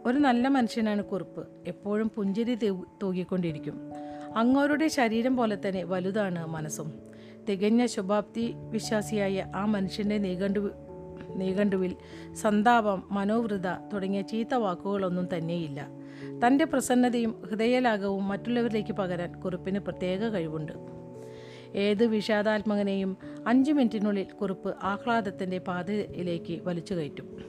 ഒരു 0.07 0.19
നല്ല 0.19 0.49
മനുഷ്യനാണ് 0.49 1.05
കുറിപ്പ്. 1.05 1.49
എപ്പോഴും 1.67 2.11
പുഞ്ചിരി 2.11 2.55
തൂകിക്കൊണ്ടിരിക്കും. 3.03 3.81
അങ്ങോരുടെ 4.37 4.89
ശരീരം 4.89 5.37
പോലെ 5.37 5.59
തന്നെ 5.69 5.85
വലുതാണ് 5.85 6.47
മനസ്സും. 6.47 6.93
തികഞ്ഞ 7.49 7.87
ശുഭാപ്തി 7.87 8.55
വിശ്വാസിയായ 8.71 9.47
ആ 9.55 9.65
മനുഷ്യന്റെ 9.65 10.19
നീകണ്ടു 10.19 10.71
നീകണ്ടുവിൽ 11.35 11.97
സന്താപം 12.35 13.03
മനോവൃത 13.11 13.67
തുടങ്ങിയ 13.93 14.23
ചീത്ത 14.23 14.55
വാക്കുകളൊന്നും 14.55 15.29
തന്നെയില്ല. 15.37 15.89
തന്റെ 16.47 16.65
പ്രസന്നതയും 16.65 17.43
ഹൃദയലാഘവും 17.51 18.29
മറ്റുള്ളവരിലേക്ക് 18.29 18.93
പകരാൻ 18.93 19.41
കുറിപ്പിന് 19.41 19.79
പ്രത്യേക 19.79 20.29
കഴിവുണ്ട്. 20.29 21.00
ഏത് 21.75 22.07
വിഷാദാത്മകനെയും 22.07 23.17
അഞ്ച് 23.47 23.73
മിനിറ്റിനുള്ളിൽ 23.73 24.25
കുറിപ്പ് 24.25 24.75
ആഹ്ലാദത്തിന്റെ 24.83 25.59
പാതയിലേക്ക് 25.59 26.63
വലിച്ചു 26.63 26.95
കയറ്റും. 26.95 27.45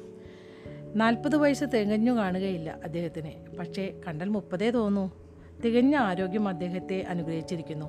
നാൽപ്പത് 0.96 1.36
വയസ്സ് 1.36 1.66
തികഞ്ഞു 1.66 2.12
കാണുകയില്ല 2.12 2.80
അദ്ദേഹത്തിന്. 2.84 3.58
പക്ഷേ 3.58 4.02
കണ്ടാൽ 4.08 4.30
മുപ്പതേ 4.30 4.70
തോന്നൂ. 4.70 5.10
തികഞ്ഞ 5.66 5.96
ആരോഗ്യം 5.96 6.48
അദ്ദേഹത്തെ 6.48 7.06
അനുഗ്രഹിച്ചിരിക്കുന്നു. 7.10 7.86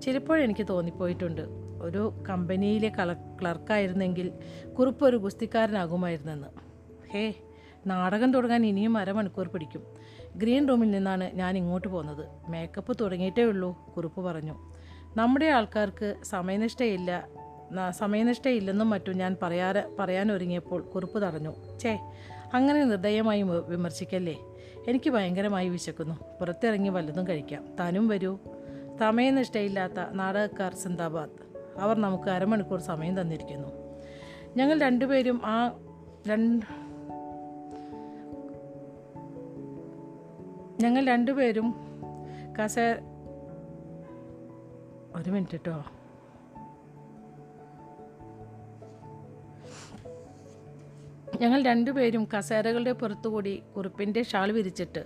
ചിലപ്പോഴെനിക്ക് 0.00 0.66
തോന്നിപ്പോയിട്ടുണ്ട്. 0.68 1.42
ഒരു 1.82 2.22
കമ്പനിയിലെ 2.28 2.88
കള 2.88 3.12
ക്ലർക്കായിരുന്നെങ്കിൽ 3.12 4.32
കുറിപ്പ് 4.78 5.04
ഒരു 5.04 5.16
ഗുസ്തിക്കാരനാകുമായിരുന്നെന്ന്. 5.16 6.48
ഹേ 7.12 7.34
നാടകം 7.86 8.32
തുടങ്ങാൻ 8.32 8.66
ഇനിയും 8.66 8.98
അരമണിക്കൂർ 8.98 9.48
പിടിക്കും. 9.48 9.82
ഗ്രീൻ 10.36 10.68
റൂമിൽ 10.68 10.90
നിന്നാണ് 10.90 11.30
ഞാൻ 11.34 11.56
ഇങ്ങോട്ട് 11.56 11.88
പോകുന്നത്. 11.88 12.50
മേക്കപ്പ് 12.50 12.96
തുടങ്ങിയിട്ടേ 13.00 13.42
ഉള്ളൂ 13.42 13.94
കുറിപ്പ് 13.96 14.20
പറഞ്ഞു. 14.20 14.75
നമ്മുടെ 15.16 15.46
ആൾക്കാർക്ക് 15.46 16.14
സമയനിഷ്ഠയില്ല 16.22 17.28
സമയനിഷ്ഠയില്ലെന്നും 17.90 18.90
മറ്റും 18.90 19.16
ഞാൻ 19.16 19.36
പറയാറ് 19.42 19.96
പറയാനൊരുങ്ങിയപ്പോൾ 19.98 20.82
കുറിപ്പ് 20.82 21.26
തടഞ്ഞു. 21.26 21.78
ചേ 21.78 21.98
അങ്ങനെ 22.54 22.84
നിർദ്ദയമായി 22.84 23.42
വിമർശിക്കല്ലേ? 23.42 24.38
എനിക്ക് 24.88 25.10
ഭയങ്കരമായി 25.10 25.68
വിശക്കുന്നു. 25.68 26.14
പുറത്തിറങ്ങി 26.40 26.88
വല്ലതും 26.88 27.28
കഴിക്കാം. 27.28 27.76
താനും 27.80 28.08
വരൂ. 28.08 28.38
സമയനിഷ്ഠയില്ലാത്ത 29.00 30.00
നാടകക്കാർ 30.12 30.74
സിന്ദാബാദ്. 30.74 31.30
അവർ 31.78 31.98
നമുക്ക് 31.98 32.30
അരമണിക്കൂർ 32.30 32.80
സമയം 32.80 33.20
തന്നിരിക്കുന്നു. 33.20 33.68
ഞങ്ങൾ 34.56 34.80
രണ്ടുപേരും 34.80 35.40
ആ 35.44 35.78
രണ്ട് 36.28 36.66
ഞങ്ങൾ 40.80 41.06
രണ്ടുപേരും 41.06 41.74
കസേ 42.64 42.94
ഒരു 45.16 45.30
മിനിറ്റ് 45.30 45.52
കേട്ടോ 45.52 45.84
ഞങ്ങൾ 51.40 51.62
രണ്ടുപേരും 51.62 52.28
കസേരകളുടെ 52.38 52.92
പുറത്തുകൂടി 52.92 53.62
കുറിപ്പിന്റെ 53.76 54.22
ഷാൾ 54.22 54.52
വിരിച്ചിട്ട് 54.52 55.04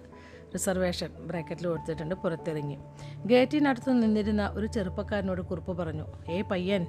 റിസർവേഷൻ 0.54 1.26
ബ്രാക്കറ്റിൽ 1.26 1.66
കൊടുത്തിട്ടുണ്ട് 1.66 2.14
പുറത്തിറങ്ങി. 2.14 2.78
ഗേറ്റിനടുത്ത് 3.26 4.02
നിന്നിരുന്ന 4.02 4.48
ഒരു 4.48 4.66
ചെറുപ്പക്കാരനോട് 4.66 5.42
കുറിപ്പ് 5.42 5.78
പറഞ്ഞു 5.78 6.04
ഏ 6.30 6.42
പയ്യൻ 6.42 6.86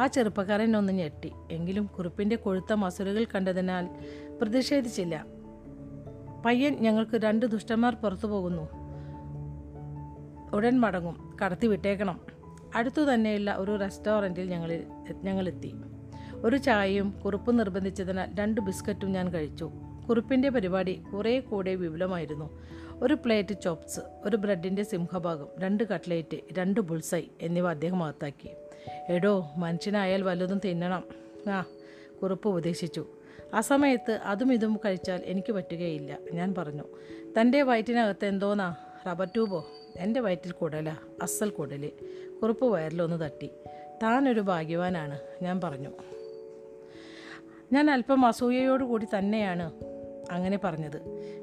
ആ 0.00 0.06
ചെറുപ്പക്കാരൻ 0.06 0.76
ഒന്ന് 0.76 0.92
ഞെട്ടി. 0.92 1.32
എങ്കിലും 1.50 1.86
കുറിപ്പിന്റെ 1.86 2.36
കൊഴുത്ത 2.36 2.72
മസുലുകൾ 2.72 3.26
കണ്ടതിനാൽ 3.34 3.88
പ്രതിഷേധിച്ചില്ല. 4.40 5.26
പയ്യൻ 6.46 6.76
ഞങ്ങൾക്ക് 6.80 7.16
രണ്ട് 7.16 7.46
ദുഷ്ടന്മാർ 7.46 7.94
പുറത്തു 7.94 8.26
പോകുന്നു. 8.26 8.68
ഉടൻ 10.56 10.80
മടങ്ങും. 10.80 11.36
കടത്തി 11.44 11.66
വിട്ടേക്കണം. 11.66 12.37
അടുത്തു 12.74 13.02
തന്നെയുള്ള 13.02 13.54
ഒരു 13.54 13.76
റെസ്റ്റോറന്റിൽ 13.76 14.48
ഞങ്ങൾ 14.48 14.84
ഞങ്ങളെത്തി. 15.22 15.74
ഒരു 16.34 16.56
ചായയും 16.56 17.20
കുറുപ്പ് 17.24 17.58
നിർബന്ധിച്ചതിനാൽ 17.58 18.30
രണ്ട് 18.34 18.60
ബിസ്ക്കറ്റും 18.60 19.12
ഞാൻ 19.12 19.28
കഴിച്ചു. 19.28 19.72
കുറുപ്പിന്റെ 20.08 20.48
പരിപാടി 20.48 21.02
കുറേ 21.14 21.40
കൂടെ 21.40 21.74
വിപുലമായിരുന്നു. 21.74 22.64
ഒരു 23.02 23.14
പ്ലേറ്റ് 23.14 23.54
ചോപ്സ് 23.64 24.00
ഒരു 24.24 24.36
ബ്രെഡിന്റെ 24.36 24.82
സിംഹഭാഗം 24.82 25.46
രണ്ട് 25.58 25.84
കട്ട്ലേറ്റ് 25.84 26.36
രണ്ട് 26.52 26.80
ബുൾസൈ 26.80 27.22
എന്നിവ 27.42 27.70
അദ്ദേഹം 27.70 28.04
അകത്താക്കി. 28.04 28.50
എടോ 29.08 29.50
മനുഷ്യനായാൽ 29.56 30.22
വല്ലതും 30.22 30.60
തിന്നണം. 30.64 31.04
ആ 31.50 31.64
കുറുപ്പ് 32.22 32.48
ഉപദേശിച്ചു. 32.48 33.06
ആ 33.54 33.60
സമയത്ത് 33.60 34.12
അതും 34.12 34.52
ഇതും 34.52 34.80
കഴിച്ചാൽ 34.84 35.22
എനിക്ക് 35.24 35.52
പറ്റുകയില്ല 35.52 36.18
ഞാൻ 36.32 36.54
പറഞ്ഞു. 36.58 36.82
തന്റെ 37.40 37.62
വയറ്റിനകത്ത് 37.62 38.26
എന്തോന്നാ 38.26 38.74
റബർ 39.06 39.26
ട്യൂബോ? 39.26 39.66
എന്റെ 39.98 40.20
വയറ്റിൽ 40.20 40.52
കുടല 40.52 40.96
അസൽ 41.22 41.50
കുടൽ 41.50 41.90
കുറുപ്പ് 42.42 42.64
വയറിലൊന്ന് 42.64 43.24
തട്ടി. 43.24 43.50
താനൊരു 44.02 44.40
ഭാഗ്യവാനാണ് 44.40 45.18
ഞാൻ 45.42 45.60
പറഞ്ഞു. 45.60 45.88
ഞാൻ 47.72 47.90
അല്പം 47.90 48.26
അസൂയയോടുകൂടി 48.26 49.06
തന്നെയാണ് 49.18 49.72
അങ്ങനെ 50.30 50.58
പറഞ്ഞത്. 50.64 51.00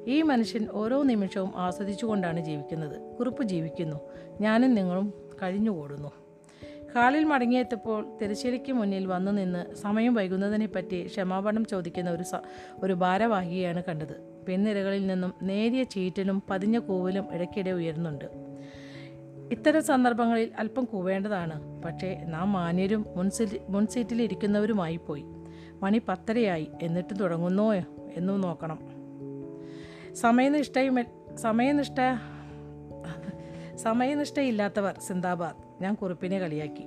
ഈ 0.08 0.22
മനുഷ്യൻ 0.22 0.68
ഓരോ 0.72 1.04
നിമിഷവും 1.04 1.54
ആസ്വദിച്ചുകൊണ്ടാണ് 1.56 2.40
ജീവിക്കുന്നത്. 2.40 3.16
കുറുപ്പ് 3.18 3.44
ജീവിക്കുന്നു. 3.44 4.00
ഞാനും 4.42 4.74
നിങ്ങളും 4.74 5.14
കഴിഞ്ഞുകൂടുന്നു 5.44 6.12
കാലിൽ 6.96 7.24
മടങ്ങിയെത്തപ്പോൾ 7.24 8.18
തിരശ്ശേരിക്ക് 8.18 8.74
മുന്നിൽ 8.74 9.06
വന്നു 9.06 9.32
നിന്ന് 9.32 9.76
സമയം 9.76 10.14
വൈകുന്നതിനെപ്പറ്റി 10.14 11.06
ക്ഷമാപണം 11.06 11.66
ചോദിക്കുന്ന 11.66 12.12
ഒരു 12.12 12.24
ഒരു 12.84 12.94
ഭാരവാഹിയെയാണ് 12.94 13.84
കണ്ടത്. 13.84 14.35
പിൻനിരകളിൽ 14.48 15.08
നിന്നും 15.08 15.34
നേരിയ 15.42 15.84
ചീറ്റലും 15.84 16.44
പതിഞ്ഞ 16.50 16.80
കൂവലും 16.80 17.26
ഇടയ്ക്കിടെ 17.34 17.72
ഉയരുന്നുണ്ട്. 17.72 18.26
ഇത്തരം 19.52 19.84
സന്ദർഭങ്ങളിൽ 19.84 20.52
അല്പം 20.60 20.86
കൂവേണ്ടതാണ്. 20.86 21.84
പക്ഷേ 21.84 22.24
നാം 22.28 22.54
മാന്യരും 22.54 23.06
മുൻസീറ്റ് 23.16 23.54
മുൻസീറ്റിൽ 23.70 24.22
ഇരിക്കുന്നവരുമായി 24.22 24.96
പോയി. 24.96 25.26
മണി 25.82 26.02
പത്തരയായി. 26.08 26.68
എന്നിട്ട് 26.82 27.20
തുടങ്ങുന്നോ 27.20 27.74
എന്നും 27.74 28.42
നോക്കണം. 28.42 28.80
സമയനിഷ്ഠയും 30.14 31.06
സമയനിഷ്ഠ 31.36 31.96
സമയനിഷ്ഠയില്ലാത്തവർ 33.76 35.00
സിന്ദാബാദ്. 35.08 35.84
ഞാൻ 35.84 35.94
കുറിപ്പിനെ 35.94 36.40
കളിയാക്കി. 36.40 36.84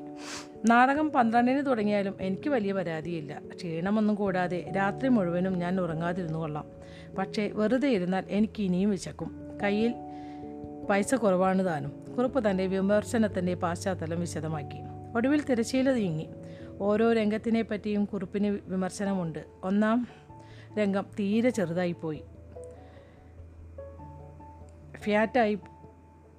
നാടകം 0.65 1.11
പന്ത്രണ്ടിന് 1.11 1.67
തുടങ്ങിയാലും 1.67 2.17
എനിക്ക് 2.21 2.51
വലിയ 2.51 2.73
പരാതിയില്ല. 2.73 3.43
ക്ഷീണമൊന്നും 3.55 4.15
കൂടാതെ 4.15 4.73
രാത്രി 4.77 5.09
മുഴുവനും 5.09 5.59
ഞാൻ 5.59 5.81
ഉറങ്ങാതിരുന്നു 5.81 6.39
കൊള്ളാം. 6.39 6.65
പക്ഷേ 7.19 7.51
വെറുതെ 7.55 7.89
ഇരുന്നാൽ 7.89 8.25
എനിക്ക് 8.29 8.63
ഇനിയും 8.63 8.91
വിശക്കും. 8.91 9.59
കയ്യിൽ 9.63 9.95
പൈസ 10.91 11.15
കുറവാണ് 11.15 11.67
താനും. 11.67 12.05
കുറിപ്പ് 12.17 12.51
തന്റെ 12.51 12.67
വിമർശനത്തിന്റെ 12.67 13.55
പാശ്ചാത്തലം 13.55 14.21
വിശദമാക്കി. 14.21 14.79
ഒടുവിൽ 15.17 15.45
തിരശ്ശീല 15.45 15.93
നീങ്ങി. 15.93 16.29
ഓരോ 16.79 17.13
രംഗത്തിനെ 17.13 17.63
പറ്റിയും 17.63 18.05
കുറിപ്പിന് 18.05 18.59
വിമർശനമുണ്ട്. 18.67 19.45
ഒന്നാം 19.65 20.09
രംഗം 20.79 21.07
തീരെ 21.19 21.51
ചെറുതായിപ്പോയി 21.51 22.23
ഫ്യാറ്റായി 24.97 25.59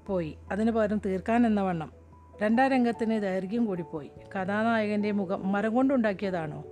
പോയി. 0.08 0.38
അതിന് 0.52 0.72
പകരം 0.72 1.02
തീർക്കാൻ 1.06 1.46
എന്ന 1.46 1.62
വണ്ണം. 1.62 1.99
രണ്ടാം 2.42 2.72
രംഗത്തിന് 2.72 3.22
ദൈർഘ്യം 3.22 3.66
കൂടിപ്പോയി 3.66 4.12
കഥാനായകന്റെ 4.36 5.12
മുഖം 5.12 5.52
മരം 5.52 5.76
കൊണ്ടുണ്ടാക്കിയതാണോ? 5.76 6.64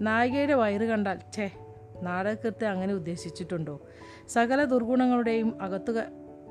നായികയുടെ 0.00 0.54
വയറ് 0.54 0.82
കണ്ടാൽ 0.82 1.18
ഛേ 1.32 1.50
നാടകകൃത്ത് 2.02 2.64
അങ്ങനെ 2.64 2.94
ഉദ്ദേശിച്ചിട്ടുണ്ടോ? 2.94 3.80
സകല 4.28 4.64
ദുർഗുണങ്ങളുടെയും 4.64 5.62
അകത്തുക 5.62 6.02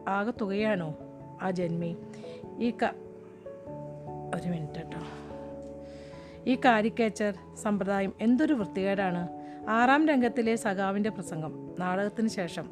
ആകത്തുകയാണോ 0.08 0.98
ആ 1.42 1.52
ജന്മി? 1.52 1.98
ഈ 2.60 2.72
ക 2.72 2.84
ഒരു 4.36 4.50
മിനിറ്റ് 4.50 4.74
കേട്ടോ 4.74 4.98
ഈ 6.48 6.56
കാരിക്കേച്ചർ 6.56 7.34
സമ്പ്രദായം 7.56 8.14
എന്തൊരു 8.22 8.54
വൃത്തികേടാണ്. 8.54 9.30
ആറാം 9.70 10.08
രംഗത്തിലെ 10.08 10.56
സഖാവിന്റെ 10.56 11.10
പ്രസംഗം. 11.10 11.76
നാടകത്തിന് 11.80 12.28
ശേഷം. 12.28 12.70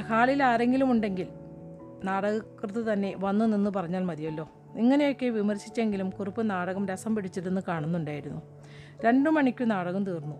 ഹാളിൽ 0.00 0.42
ആരെങ്കിലും 0.42 0.90
ഉണ്ടെങ്കിൽ 0.90 1.26
നാടകകൃത്ത് 2.04 2.92
തന്നെ 2.92 3.14
വന്നു 3.18 3.44
നിന്ന് 3.44 3.70
പറഞ്ഞാൽ 3.76 4.04
മതിയല്ലോ. 4.04 4.50
ഇങ്ങനെയൊക്കെ 4.76 5.26
വിമർശിച്ചെങ്കിലും 5.26 6.10
കുറുപ്പ് 6.10 6.50
നാടകം 6.50 6.88
രസം 6.88 7.16
പിടിച്ചിരുന്ന് 7.16 7.60
കാണുന്നുണ്ടായിരുന്നു. 7.68 8.42
രണ്ടു 9.04 9.30
മണിക്ക് 9.30 9.70
നാടകം 9.70 10.04
തീർന്നു. 10.04 10.36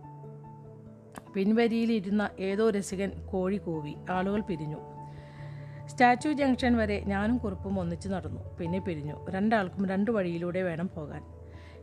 പിൻവരിയിലിരുന്ന 1.34 2.30
ഏതോ 2.38 2.70
രസികൻ 2.70 3.26
കോഴി 3.26 3.56
കൂവി 3.56 3.94
ആളുകൾ 4.10 4.40
പിരിഞ്ഞു. 4.40 4.76
സ്റ്റാച്യു 5.86 6.32
ജംഗ്ഷൻ 6.32 6.76
വരെ 6.76 7.00
ഞാനും 7.00 7.38
കുറുപ്പും 7.38 7.80
ഒന്നിച്ചു 7.80 8.08
നടന്നു. 8.08 8.56
പിന്നെ 8.56 8.78
പിരിഞ്ഞു. 8.78 9.30
രണ്ടാൾക്കും 9.30 9.86
രണ്ട് 9.86 10.10
വഴിയിലൂടെ 10.10 10.62
വേണം 10.62 10.90
പോകാൻ. 10.96 11.22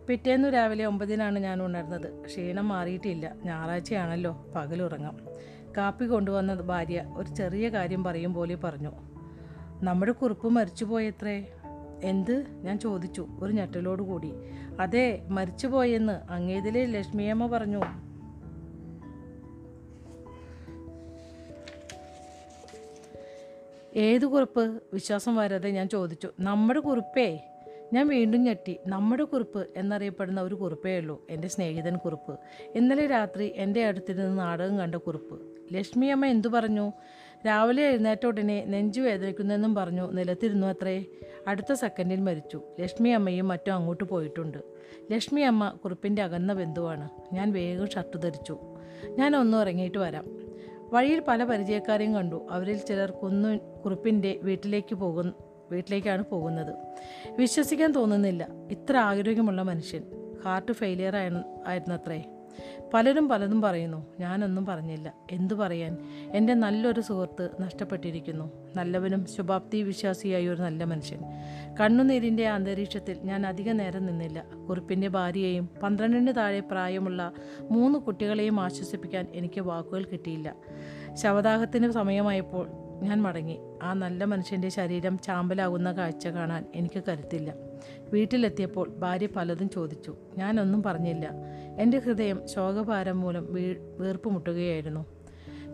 പിറ്റേന്നു 0.07 0.49
രാവിലെ 0.49 0.85
ഒമ്പതിനാണ് 0.85 1.39
ഞാൻ 1.39 1.63
ഉണർന്നത്. 1.63 2.25
ക്ഷീണം 2.25 2.67
മാറിയിട്ടില്ല. 2.67 3.35
ഞായറാഴ്ചയാണല്ലോ 3.45 4.45
പകലുറങ്ങാം. 4.55 5.17
കാപ്പി 5.77 6.05
കൊണ്ടുവന്ന 6.05 6.53
ഭാര്യ 6.53 7.03
ഒരു 7.17 7.35
ചെറിയ 7.35 7.69
കാര്യം 7.69 8.03
പറയും 8.03 8.33
പോലെ 8.33 8.55
പറഞ്ഞു. 8.55 9.10
നമ്മുടെ 9.83 10.11
കുറുപ്പ് 10.11 10.47
മരിച്ചുപോയത്രേ? 10.47 11.47
എന്ത്? 12.03 12.45
ഞാൻ 12.49 12.79
ചോദിച്ചു 12.79 13.27
ഒരു 13.39 13.53
ഞെട്ടലോട് 13.53 14.03
കൂടി. 14.03 14.31
അതെ 14.79 15.25
മരിച്ചു 15.27 15.51
മരിച്ചുപോയെന്ന് 15.51 16.31
അങ്ങേതിലെ 16.31 16.85
ലക്ഷ്മിയമ്മ 16.85 17.47
പറഞ്ഞു. 17.47 17.81
ഏത് 23.95 24.25
കുറിപ്പ്? 24.25 24.83
വിശ്വാസം 24.93 25.35
വരാതെ 25.35 25.69
ഞാൻ 25.69 25.89
ചോദിച്ചു. 25.89 26.29
നമ്മുടെ 26.39 26.79
കുറിപ്പേ? 26.79 27.47
ഞാൻ 27.93 28.07
വീണ്ടും 28.07 28.43
ഞെട്ടി. 28.43 28.77
നമ്മുടെ 28.87 29.23
കുറിപ്പ് 29.23 29.67
എന്നറിയപ്പെടുന്ന 29.75 30.41
ഒരു 30.41 30.55
കുറിപ്പേ 30.55 30.99
ഉള്ളൂ 30.99 31.25
എന്റെ 31.29 31.47
സ്നേഹിതൻ 31.47 31.97
കുറിപ്പ്. 31.97 32.39
ഇന്നലെ 32.75 33.07
രാത്രി 33.07 33.53
എന്റെ 33.55 33.85
അടുത്തിരുന്ന് 33.85 34.39
നാടകം 34.39 34.77
കണ്ട 34.77 34.95
കുറിപ്പ്. 34.95 35.41
ലക്ഷ്മിയമ്മ 35.73 36.25
എന്തു 36.25 36.47
പറഞ്ഞു? 36.47 36.91
രാവിലെ 37.47 37.83
എഴുന്നേറ്റ 37.83 38.25
ഉടനെ 38.25 38.65
നെഞ്ചു 38.65 39.01
വേദനിക്കുന്നെന്നും 39.01 39.75
പറഞ്ഞു 39.75 40.11
നിലത്തിരുന്നു 40.11 40.67
അത്രേ. 40.67 41.05
അടുത്ത 41.47 41.73
സെക്കൻഡിൽ 41.73 42.19
മരിച്ചു. 42.19 42.61
ലക്ഷ്മി 42.79 43.09
അമ്മയും 43.09 43.47
മറ്റും 43.47 43.73
അങ്ങോട്ട് 43.73 44.03
പോയിട്ടുണ്ട്. 44.03 44.57
ലക്ഷ്മി 45.11 45.41
അമ്മ 45.41 45.69
കുറിപ്പിന്റെ 45.83 46.21
അകന്ന 46.21 46.53
ബന്ധുവാണ്. 46.53 47.09
ഞാൻ 47.33 47.51
വേഗം 47.51 47.89
ഷർട്ട് 47.89 48.21
ധരിച്ചു. 48.21 48.59
ഞാൻ 49.09 49.35
ഒന്ന് 49.35 49.57
ഇറങ്ങിയിട്ട് 49.57 49.97
വരാം. 49.97 50.25
വഴിയിൽ 50.93 51.23
പല 51.27 51.43
പരിചയക്കാരെയും 51.43 52.15
കണ്ടു. 52.15 52.47
അവരിൽ 52.51 52.77
ചിലർ 52.77 53.11
കുന്നു 53.11 53.81
കുറിപ്പിന്റെ 53.81 54.39
വീട്ടിലേക്ക് 54.43 54.95
പോകും 54.95 55.33
വീട്ടിലേക്കാണ് 55.71 56.23
പോകുന്നത്. 56.23 56.75
വിശ്വസിക്കാൻ 57.31 57.91
തോന്നുന്നില്ല. 57.91 58.47
ഇത്ര 58.71 58.97
ആരോഗ്യമുള്ള 58.97 59.61
മനുഷ്യൻ. 59.61 60.03
ഹാർട്ട് 60.45 60.71
ഫെയിലിയർ 60.71 61.15
ആയിരുന്നു 61.15 61.67
ആയിരുന്നത്രേ. 61.67 62.23
പലരും 62.93 63.29
പലതും 63.29 63.61
പറയുന്നു. 63.61 64.05
ഞാനൊന്നും 64.19 64.65
പറഞ്ഞില്ല. 64.65 65.13
എന്തു 65.31 65.53
പറയാൻ? 65.53 65.97
എന്റെ 66.31 66.53
നല്ലൊരു 66.53 67.01
സുഹൃത്ത് 67.01 67.49
നഷ്ടപ്പെട്ടിരിക്കുന്നു. 67.59 68.51
നല്ലവനും 68.75 69.25
ശുഭാപ്തി 69.25 69.83
വിശ്വാസിയായ 69.83 70.47
ഒരു 70.47 70.61
നല്ല 70.61 70.83
മനുഷ്യൻ. 70.83 71.19
കണ്ണുനീരിന്റെ 71.81 72.47
അന്തരീക്ഷത്തിൽ 72.47 73.17
ഞാൻ 73.23 73.47
അധിക 73.47 73.71
നേരം 73.71 74.05
നിന്നില്ല. 74.05 74.45
കുറിപ്പിന്റെ 74.69 75.07
ഭാര്യയെയും 75.07 75.69
പന്ത്രണ്ടിന് 75.83 76.35
താഴെ 76.37 76.59
പ്രായമുള്ള 76.59 77.31
മൂന്ന് 77.71 77.99
കുട്ടികളെയും 77.99 78.59
ആശ്വസിപ്പിക്കാൻ 78.59 79.27
എനിക്ക് 79.33 79.61
വാക്കുകൾ 79.61 80.03
കിട്ടിയില്ല. 80.03 80.55
ശവദാഹത്തിന് 81.13 81.91
സമയമായപ്പോൾ 81.91 82.67
ഞാൻ 83.01 83.21
മടങ്ങി. 83.21 83.59
ആ 83.83 83.93
നല്ല 83.93 84.23
മനുഷ്യന്റെ 84.23 84.69
ശരീരം 84.69 85.19
ചാമ്പലാകുന്ന 85.19 85.91
കാഴ്ച 85.91 86.27
കാണാൻ 86.27 86.65
എനിക്ക് 86.75 87.03
കരുത്തില്ല. 87.07 87.53
വീട്ടിലെത്തിയപ്പോൾ 88.11 88.89
ഭാര്യ 88.89 89.27
പലതും 89.35 89.69
ചോദിച്ചു. 89.69 90.15
ഞാനൊന്നും 90.37 90.83
പറഞ്ഞില്ല. 90.83 91.31
എന്റെ 91.79 91.99
ഹൃദയം 91.99 92.47
ശോകഭാരം 92.47 93.21
മൂലം 93.21 93.53
വീ 93.53 93.73
വീർപ്പ് 93.73 94.29
മുട്ടുകയായിരുന്നു. 94.29 95.05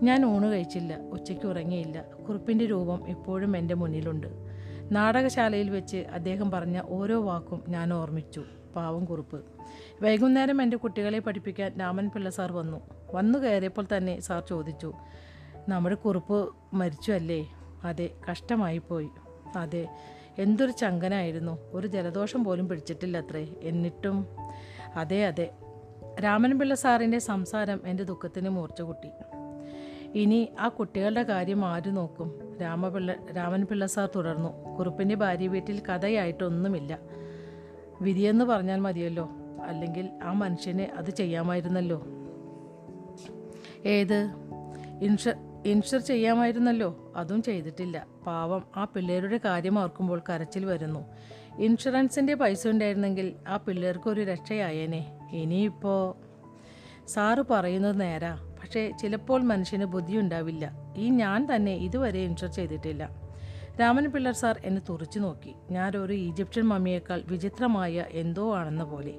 ഞാൻ 0.04 0.26
ഊണ് 0.26 0.46
കഴിച്ചില്ല. 0.46 0.98
ഉച്ചയ്ക്ക് 0.98 1.46
ഉറങ്ങിയില്ല. 1.46 2.02
കുറിപ്പിന്റെ 2.02 2.66
രൂപം 2.66 3.08
എപ്പോഴും 3.08 3.58
എന്റെ 3.58 3.76
മുന്നിലുണ്ട്. 3.76 4.28
നാടകശാലയിൽ 4.92 5.70
വെച്ച് 5.70 5.98
അദ്ദേഹം 5.98 6.52
പറഞ്ഞ 6.52 6.82
ഓരോ 6.86 7.22
വാക്കും 7.22 7.64
ഞാൻ 7.70 7.94
ഓർമ്മിച്ചു. 7.94 8.44
പാവം 8.76 9.06
കുറിപ്പ്. 9.06 9.46
വൈകുന്നേരം 10.02 10.62
എന്റെ 10.62 10.78
കുട്ടികളെ 10.78 11.20
പഠിപ്പിക്കാൻ 11.20 11.72
രാമൻ 11.80 12.10
പിള്ള 12.10 12.30
സാർ 12.30 12.52
വന്നു. 12.52 12.82
വന്നു 13.14 13.40
കയറിയപ്പോൾ 13.40 13.86
തന്നെ 13.98 14.20
സാർ 14.20 14.44
ചോദിച്ചു 14.50 14.94
നമ്മുടെ 15.70 15.96
കുറിപ്പ് 15.96 16.54
മരിച്ചു 16.74 17.12
അല്ലേ? 17.12 17.48
അതെ 17.84 18.10
കഷ്ടമായിപ്പോയി. 18.32 19.10
അതെ 19.56 19.88
എന്തൊരു 20.38 20.72
ചങ്കനായിരുന്നു. 20.72 21.58
ഒരു 21.74 21.88
ജലദോഷം 21.88 22.44
പോലും 22.44 22.68
പിടിച്ചിട്ടില്ല 22.68 23.18
അത്രേ 23.18 23.48
എന്നിട്ടും 23.62 24.28
അതെ 24.96 25.26
അതെ. 25.26 25.52
രാമൻപിള്ള 26.24 26.76
സാറിന്റെ 26.76 27.20
സംസാരം 27.20 27.82
എന്റെ 27.86 28.04
ദുഃഖത്തിന് 28.04 28.50
മൂർച്ച 28.50 28.82
കൂട്ടി. 28.82 29.10
ഇനി 30.16 30.50
ആ 30.60 30.68
കുട്ടികളുടെ 30.68 31.24
കാര്യം 31.24 31.66
ആര് 31.66 31.98
നോക്കും? 31.98 32.58
രാമപിള്ള 32.62 33.16
രാമൻപിള്ള 33.38 33.86
സാർ 33.86 34.10
തുടർന്നു. 34.16 34.76
കുറുപ്പിന്റെ 34.76 35.16
ഭാര്യ 35.16 35.48
വീട്ടിൽ 35.48 35.82
കഥയായിട്ടൊന്നുമില്ല. 35.86 37.00
വിധിയെന്ന് 38.02 38.46
പറഞ്ഞാൽ 38.46 38.80
മതിയല്ലോ. 38.80 39.30
അല്ലെങ്കിൽ 39.64 40.10
ആ 40.24 40.32
മനുഷ്യനെ 40.34 40.92
അത് 40.98 41.10
ചെയ്യാമായിരുന്നല്ലോ. 41.10 42.04
ഏത്? 43.86 44.30
ഇൻഷ 45.02 45.30
ഇൻഷർ 45.66 46.00
ചെയ്യാമായിരുന്നല്ലോ. 46.00 47.14
അതും 47.16 47.44
ചെയ്തിട്ടില്ല. 47.44 48.08
പാവം 48.28 48.64
ആ 48.76 48.84
പിള്ളേരുടെ 48.84 49.40
കാര്യം 49.46 49.80
ഓർക്കുമ്പോൾ 49.80 50.22
കരച്ചിൽ 50.30 50.66
വരുന്നു. 50.66 51.06
ഇൻഷുറൻസിന്റെ 51.60 52.34
പൈസ 52.34 52.68
ഉണ്ടായിരുന്നെങ്കിൽ 52.68 53.34
ആ 53.48 53.58
പിള്ളേർക്ക് 53.58 54.10
ഒരു 54.10 54.22
രക്ഷയായേനെ. 54.22 55.20
ഇനിയിപ്പോൾ 55.32 56.28
സാറ് 57.08 57.46
പറയുന്നത് 57.50 58.02
നേരാ. 58.02 58.54
പക്ഷേ 58.62 58.92
ചിലപ്പോൾ 59.02 59.42
മനുഷ്യന് 59.42 59.86
ബുദ്ധി 59.86 60.18
ഉണ്ടാവില്ല 60.18 60.94
ഈ 60.98 61.10
ഞാൻ 61.10 61.56
തന്നെ 61.56 61.74
ഇതുവരെ 61.74 62.20
ഇൻഷുർ 62.20 62.50
ചെയ്തിട്ടില്ല. 62.50 63.10
രാമൻ 63.82 64.12
പിള്ളർ 64.12 64.34
സാർ 64.34 64.62
എന്നെ 64.66 64.82
തുറച്ചു 64.90 65.20
നോക്കി. 65.20 65.56
ഞാൻ 65.72 65.98
ഒരു 65.98 66.14
ഈജിപ്ഷ്യൻ 66.14 66.66
മമ്മിയേക്കാൾ 66.66 67.24
വിചിത്രമായ 67.28 68.06
എന്തോ 68.10 68.56
ആണെന്ന 68.56 68.84
പോലെ. 68.84 69.14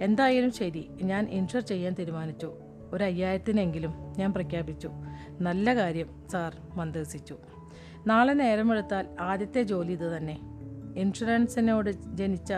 എന്തായാലും 0.00 0.52
ശരി 0.52 0.90
ഞാൻ 1.02 1.28
ഇൻഷുർ 1.30 1.60
ചെയ്യാൻ 1.60 1.96
തീരുമാനിച്ചു. 1.98 2.52
ഒരു 2.92 3.04
അയ്യായിരത്തിനെങ്കിലും 3.04 3.94
ഞാൻ 4.18 4.32
പ്രഖ്യാപിച്ചു. 4.32 4.90
നല്ല 5.40 5.74
കാര്യം 5.74 6.28
സാർ 6.32 6.56
മന്ദസിച്ചു. 6.74 7.36
നാളെ 8.06 8.32
നേരമെടുത്താൽ 8.32 9.06
ആദ്യത്തെ 9.20 9.62
ജോലി 9.62 9.92
ഇത് 9.92 10.16
തന്നെ. 10.16 10.40
ഇൻഷുറൻസിനോട് 10.96 11.90
ജനിച്ച 11.90 12.52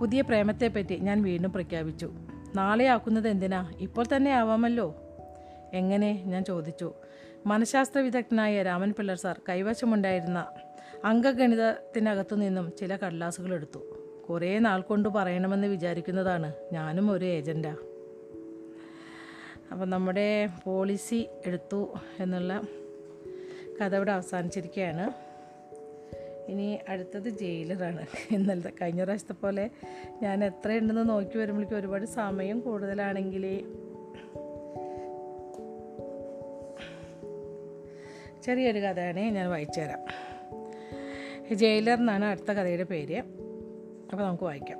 പുതിയ 0.00 0.20
പ്രേമത്തെപ്പറ്റി 0.20 0.94
ഞാൻ 0.94 1.22
വീണ്ടും 1.22 1.52
പ്രഖ്യാപിച്ചു. 1.52 2.12
നാളെ 2.54 2.86
ആക്കുന്നത് 2.86 3.28
എന്തിനാ? 3.28 3.72
ഇപ്പോൾ 3.78 4.04
തന്നെ 4.16 4.30
ആവാമല്ലോ? 4.30 4.94
എങ്ങനെ? 5.72 6.22
ഞാൻ 6.26 6.44
ചോദിച്ചു. 6.44 6.94
മനഃശാസ്ത്ര 7.46 7.98
വിദഗ്ധനായ 7.98 8.62
രാമൻ 8.62 8.92
പിള്ളർ 8.92 9.16
സാർ 9.16 9.40
കൈവശമുണ്ടായിരുന്ന 9.48 10.46
അംഗഗണിതത്തിനകത്തു 11.04 12.34
നിന്നും 12.34 12.72
ചില 12.80 12.96
കടലാസുകൾ 12.96 13.54
എടുത്തു. 13.54 13.78
കുറേ 14.28 14.58
നാൾ 14.58 14.80
കൊണ്ട് 14.80 15.08
പറയണമെന്ന് 15.08 15.66
വിചാരിക്കുന്നതാണ്. 15.66 16.52
ഞാനും 16.72 17.10
ഒരു 17.10 17.24
ഏജന്റാ 17.24 17.76
അപ്പം 19.74 19.90
നമ്മുടെ 19.90 20.48
പോളിസി 20.64 21.26
എടുത്തു 21.46 21.94
എന്നുള്ള 22.20 22.62
കഥ 23.80 23.96
ഇവിടെ 23.96 24.12
അവസാനിച്ചിരിക്കുകയാണ്. 24.12 25.12
ഇനി 26.50 26.78
അടുത്തത് 26.88 27.28
ജയിലറാണ്. 27.28 28.06
ഇന്നലത്തെ 28.30 28.72
കഴിഞ്ഞ 28.82 29.02
പ്രാവശ്യത്തെ 29.02 29.32
പോലെ 29.32 29.70
ഞാൻ 30.22 30.44
എത്രയുണ്ടെന്ന് 30.44 31.08
നോക്കി 31.08 31.38
വരുമ്പോഴേക്കും 31.38 31.78
ഒരുപാട് 31.78 32.04
സമയം 32.04 32.60
കൂടുതലാണെങ്കിൽ 32.60 33.64
ചെറിയൊരു 38.42 38.78
കഥയാണ് 38.78 39.20
ഞാൻ 39.20 39.50
വായിച്ചു 39.50 39.80
തരാം. 39.80 40.04
ജയിലർ 41.54 41.98
എന്നാണ് 41.98 42.24
അടുത്ത 42.24 42.52
കഥയുടെ 42.52 42.82
പേര്. 42.82 43.18
അപ്പോൾ 44.12 44.22
നമുക്ക് 44.22 44.44
വായിക്കാം. 44.44 44.78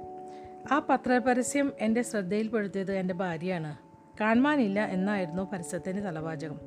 ആ 0.72 0.86
പത്രപരസ്യം 0.90 1.72
എന്റെ 1.80 2.02
ശ്രദ്ധയിൽപ്പെടുത്തിയത് 2.02 2.92
എന്റെ 2.92 3.14
ഭാര്യയാണ്. 3.14 3.83
കാണുവാനില്ല 4.20 4.84
എന്നായിരുന്നു 4.84 5.50
പരസ്യത്തിന്റെ 5.52 6.02
തലവാചകം. 6.02 6.60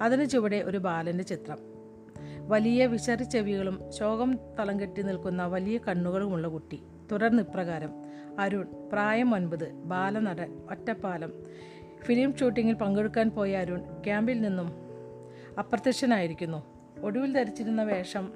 അതിന് 0.00 0.26
ചുവടെ 0.26 0.56
ഒരു 0.56 0.78
ബാലന്റെ 0.78 1.24
ചിത്രം. 1.24 1.58
വലിയ 2.48 2.86
വിശറി 2.86 3.24
ചെവികളും 3.24 3.92
ശോകം 3.92 4.38
തളം 4.58 4.80
കെട്ടി 4.80 5.02
നിൽക്കുന്ന 5.02 5.46
വലിയ 5.46 5.78
കണ്ണുകളുമുള്ള 5.78 6.48
കുട്ടി. 6.48 6.82
തുടർന്ന് 7.12 7.42
ഇപ്രകാരം 7.42 7.90
അരുൺ 8.38 8.66
പ്രായം 8.92 9.34
ഒൻപത് 9.34 9.72
ബാലനടൻ 9.72 10.60
ഒറ്റപ്പാലം. 10.70 11.32
ഫിലിം 12.02 12.36
ഷൂട്ടിങ്ങിൽ 12.36 12.74
പങ്കെടുക്കാൻ 12.74 13.30
പോയ 13.30 13.56
അരുൺ 13.56 13.80
ക്യാമ്പിൽ 14.04 14.40
നിന്നും 14.40 14.72
അപ്രത്യക്ഷനായിരിക്കുന്നു. 15.58 16.62
ഒടുവിൽ 17.00 17.32
ധരിച്ചിരുന്ന 17.32 17.82
വേഷം 17.82 18.32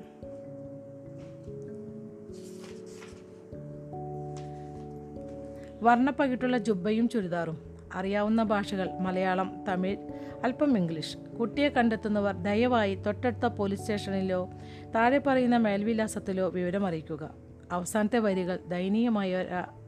വർണപ്പകിട്ടുള്ള 5.81 6.59
ജുബ്ബയും 6.59 7.09
ചുരിദാറും. 7.09 7.76
അറിയാവുന്ന 7.97 8.43
ഭാഷകൾ 8.43 8.91
മലയാളം 8.99 9.65
തമിഴ് 9.69 9.97
അല്പം 10.45 10.79
ഇംഗ്ലീഷ്. 10.79 11.17
കുട്ടിയെ 11.17 11.69
കണ്ടെത്തുന്നവർ 11.69 12.35
ദയവായി 12.37 12.95
തൊട്ടടുത്ത 12.95 13.47
പോലീസ് 13.47 13.81
സ്റ്റേഷനിലോ 13.81 14.51
താഴെ 14.95 15.19
പറയുന്ന 15.19 15.57
മേൽവിലാസത്തിലോ 15.57 16.49
വിവരം 16.49 16.87
അറിയിക്കുക. 16.87 17.35
അവസാനത്തെ 17.73 18.19
വരികൾ 18.19 18.59
ദയനീയമായ 18.69 19.45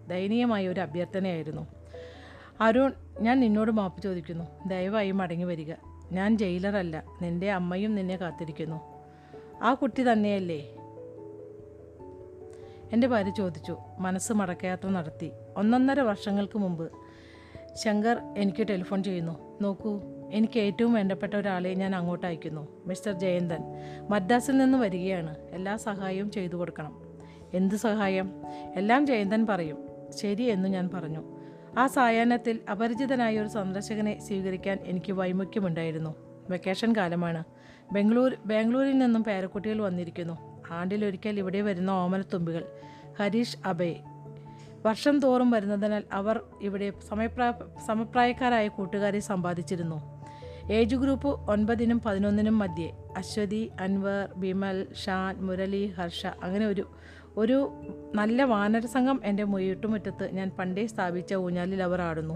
ദയനീയമായ 0.08 0.68
ഒരു 0.68 0.80
അഭ്യർത്ഥനയായിരുന്നു. 0.80 1.66
അരുൺ 2.60 2.92
ഞാൻ 3.20 3.40
നിന്നോട് 3.40 3.70
മാപ്പ് 3.70 4.02
ചോദിക്കുന്നു. 4.02 4.68
ദയവായി 4.68 5.10
മടങ്ങി 5.10 5.44
വരിക. 5.44 5.74
ഞാൻ 6.12 6.38
ജയിലറല്ല 6.38 7.04
നിന്റെ 7.22 7.52
അമ്മയും 7.52 7.94
നിന്നെ 7.94 8.16
കാത്തിരിക്കുന്നു. 8.16 8.80
ആ 9.62 9.74
കുട്ടി 9.74 10.02
തന്നെയല്ലേ? 10.12 10.74
എന്റെ 12.92 13.06
ഭാര്യ 13.06 13.30
ചോദിച്ചു. 13.30 13.78
മനസ്സ് 13.98 14.32
മടക്കയാത്ര 14.32 14.88
നടത്തി. 14.88 15.30
ഒന്നൊന്നര 15.56 16.00
വർഷങ്ങൾക്ക് 16.00 16.58
മുമ്പ് 16.58 16.92
ശങ്കർ 17.82 18.20
എനിക്ക് 18.36 18.68
ടെലിഫോൺ 18.68 19.02
ചെയ്യുന്നു. 19.02 19.58
നോക്കൂ 19.62 20.00
എനിക്ക് 20.32 20.60
ഏറ്റവും 20.60 20.92
വേണ്ടപ്പെട്ട 20.92 21.34
ഒരാളെ 21.34 21.74
ഞാൻ 21.74 21.96
അങ്ങോട്ട് 21.96 22.26
അയക്കുന്നു 22.26 22.68
മിസ്റ്റർ 22.86 23.12
ജയന്തൻ. 23.12 23.58
മദ്രാസിൽ 24.10 24.56
നിന്ന് 24.56 24.78
വരികയാണ്. 24.78 25.36
എല്ലാ 25.50 25.76
സഹായവും 25.76 26.30
ചെയ്തു 26.30 26.56
കൊടുക്കണം. 26.56 27.02
എന്ത് 27.54 27.74
സഹായം? 27.74 28.30
എല്ലാം 28.76 29.06
ജയന്തൻ 29.06 29.46
പറയും. 29.46 29.78
ശരി 30.10 30.42
എന്ന് 30.42 30.68
ഞാൻ 30.68 30.90
പറഞ്ഞു. 30.94 31.24
ആ 31.78 31.86
സായാഹ്നത്തിൽ 31.86 32.60
അപരിചിതനായ 32.70 33.40
ഒരു 33.40 33.48
സന്ദർശകനെ 33.48 34.20
സ്വീകരിക്കാൻ 34.20 34.78
എനിക്ക് 34.84 35.12
വൈമുഖ്യമുണ്ടായിരുന്നു. 35.12 36.14
വെക്കേഷൻ 36.50 36.94
കാലമാണ്. 36.96 37.44
ബംഗളൂർ 37.92 38.36
ബാംഗ്ലൂരിൽ 38.46 38.98
നിന്നും 38.98 39.24
പേരക്കുട്ടികൾ 39.24 39.82
വന്നിരിക്കുന്നു. 39.82 40.62
ആണ്ടിലൊരിക്കൽ 40.70 41.38
ഇവിടെ 41.38 41.60
വരുന്ന 41.60 41.90
ഓമനത്തുമ്പികൾ. 41.90 42.64
ഹരീഷ് 43.20 43.56
അഭയ് 43.66 43.94
വർഷം 44.84 45.18
തോറും 45.18 45.50
വരുന്നതിനാൽ 45.50 46.02
അവർ 46.12 46.40
ഇവിടെ 46.60 46.92
സമയപ്രായ 47.08 47.52
സമപ്രായക്കാരായ 47.86 48.68
കൂട്ടുകാരെ 48.68 49.20
സമ്പാദിച്ചിരുന്നു. 49.20 50.18
ഏജ് 50.72 50.96
ഗ്രൂപ്പ് 50.96 51.50
ഒൻപതിനും 51.50 52.00
പതിനൊന്നിനും 52.00 52.58
മധ്യേ 52.58 52.96
അശ്വതി 53.16 53.70
അൻവർ 53.80 54.28
ബിമൽ 54.36 54.86
ഷാൻ 55.04 55.36
മുരളി 55.46 55.86
ഹർഷ 55.86 56.26
അങ്ങനെ 56.26 56.66
ഒരു 56.66 56.86
ഒരു 57.36 57.72
നല്ല 58.14 58.42
വാനര 58.42 58.86
സംഘം 58.86 59.20
എന്റെ 59.24 59.44
വീട്ടുമുറ്റത്ത് 59.44 60.30
ഞാൻ 60.32 60.50
പണ്ടേ 60.58 60.86
സ്ഥാപിച്ച 60.86 61.34
ഊഞ്ഞാലിൽ 61.34 61.82
അവർ 61.82 62.00
ആടുന്നു. 62.00 62.34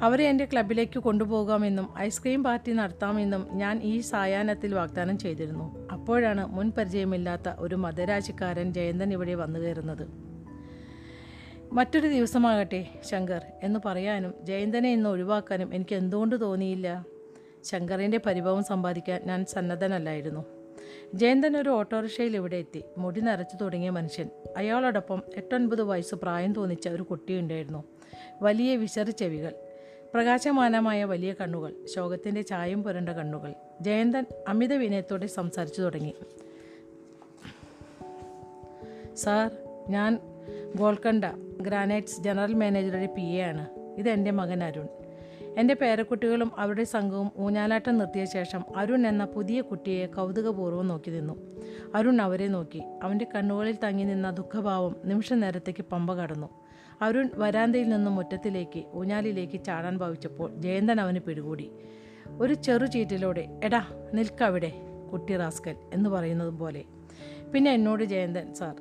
അവരെ 0.00 0.24
എന്റെ 0.24 0.44
ക്ലബിലേക്ക് 0.44 0.98
കൊണ്ടുപോകാമെന്നും 0.98 1.98
ഐസ്ക്രീം 1.98 2.44
പാർട്ടി 2.44 2.72
നടത്താമെന്നും 2.72 3.48
ഞാൻ 3.52 3.80
ഈ 3.82 4.00
സായാഹ്നത്തിൽ 4.00 4.74
വാഗ്ദാനം 4.74 5.18
ചെയ്തിരുന്നു. 5.18 5.88
അപ്പോഴാണ് 5.92 6.46
മുൻ 6.46 6.72
പരിചയമില്ലാത്ത 6.78 7.48
ഒരു 7.58 7.74
മതരാജിക്കാരൻ 7.74 8.72
ജയന്തൻ 8.72 9.12
ഇവിടെ 9.12 9.34
വന്നു 9.34 9.60
കയറുന്നത് 9.60 10.27
മറ്റൊരു 11.72 12.08
ദിവസമാകട്ടെ 12.08 12.86
ശങ്കർ. 13.04 13.42
എന്ന് 13.62 13.80
പറയാനും 13.84 14.34
ജയന്തനെ 14.42 14.92
ഇന്ന് 14.92 15.10
ഒഴിവാക്കാനും 15.10 15.74
എനിക്ക് 15.74 15.94
എന്തുകൊണ്ട് 15.94 16.40
തോന്നിയില്ല? 16.40 17.06
ശങ്കറിന്റെ 17.64 18.20
പരിഭവം 18.26 18.64
സമ്പാദിക്കാൻ 18.64 19.20
ഞാൻ 19.24 19.44
സന്നദ്ധനല്ലായിരുന്നു. 19.44 20.44
ജയന്തൻ 21.14 21.56
ഒരു 21.56 21.68
ഓട്ടോറിക്ഷയിൽ 21.68 22.36
ഇവിടെ 22.36 22.56
എത്തി. 22.56 22.84
മുടി 22.98 23.20
നിറച്ചു 23.20 23.56
തുടങ്ങിയ 23.56 23.90
മനുഷ്യൻ. 23.90 24.28
അയാളോടൊപ്പം 24.56 25.22
എട്ടൊൻപത് 25.36 25.82
വയസ്സ് 25.82 26.14
പ്രായം 26.14 26.52
തോന്നിച്ച 26.52 26.88
ഒരു 26.88 27.02
കുട്ടിയുണ്ടായിരുന്നു. 27.02 27.84
വലിയ 28.42 28.76
വിശറി 28.76 29.10
ചെവികൾ 29.10 29.54
പ്രകാശമാനമായ 30.14 31.04
വലിയ 31.04 31.32
കണ്ണുകൾ 31.32 31.86
ശോകത്തിന്റെ 31.94 32.42
ചായം 32.42 32.82
പുരണ്ട 32.82 33.08
കണ്ണുകൾ. 33.08 33.54
ജയന്തൻ 33.80 34.24
അമിത 34.48 34.72
വിനയത്തോടെ 34.72 35.26
സംസാരിച്ചു 35.26 35.82
തുടങ്ങി. 35.82 36.14
സാർ 39.14 39.50
ഞാൻ 39.88 40.37
ഗോൾക്കണ്ട 40.76 41.24
ഗ്രാനൈറ്റ്സ് 41.62 42.22
ജനറൽ 42.22 42.54
മാനേജറുടെ 42.54 43.06
പി 43.06 43.22
എ 43.22 43.42
ആണ്. 43.42 43.66
ഇത് 43.98 44.08
എന്റെ 44.08 44.30
മകൻ 44.30 44.64
അരുൺ. 44.64 44.88
എന്റെ 45.58 45.74
പേരക്കുട്ടികളും 45.74 46.52
അവരുടെ 46.58 46.84
സംഘവും 46.84 47.30
ഊഞ്ഞാലാട്ടം 47.38 47.98
നിർത്തിയ 47.98 48.24
ശേഷം 48.24 48.64
അരുൺ 48.76 49.06
എന്ന 49.06 49.24
പുതിയ 49.24 49.60
കുട്ടിയെ 49.60 50.06
കൗതുകപൂർവം 50.06 50.88
നോക്കി 50.88 51.10
നിന്നു. 51.10 51.56
അരുൺ 51.94 52.20
അവരെ 52.20 52.48
നോക്കി. 52.48 52.82
അവന്റെ 53.02 53.26
കണ്ണുകളിൽ 53.34 53.76
തങ്ങി 53.84 54.04
നിന്ന 54.04 54.30
ദുഃഖഭാവം 54.30 54.96
നിമിഷ 55.04 55.32
നേരത്തേക്ക് 55.32 55.84
പമ്പ 55.92 56.14
കടന്നു. 56.14 56.48
അരുൺ 57.02 57.30
വരാന്തയിൽ 57.34 57.88
നിന്നും 57.88 58.14
മുറ്റത്തിലേക്ക് 58.14 58.84
ഊഞ്ഞാലിലേക്ക് 58.94 59.64
ചാടാൻ 59.64 59.98
ഭാവിച്ചപ്പോൾ 59.98 60.54
ജയന്തൻ 60.54 61.00
അവന് 61.00 61.18
പിടികൂടി. 61.18 61.70
ഒരു 62.40 62.54
ചെറു 62.54 62.86
ചീറ്റിലൂടെ 62.86 63.60
എടാ 63.64 63.86
നിൽക്കവിടെ 64.14 64.72
കുട്ടി 65.12 65.36
റാസ്കൽ 65.36 65.74
എന്ന് 65.94 66.10
പറയുന്നത് 66.10 66.52
പോലെ. 66.52 66.84
പിന്നെ 67.52 67.72
എന്നോട് 67.72 68.04
ജയന്തൻ 68.04 68.54
സാർ 68.54 68.74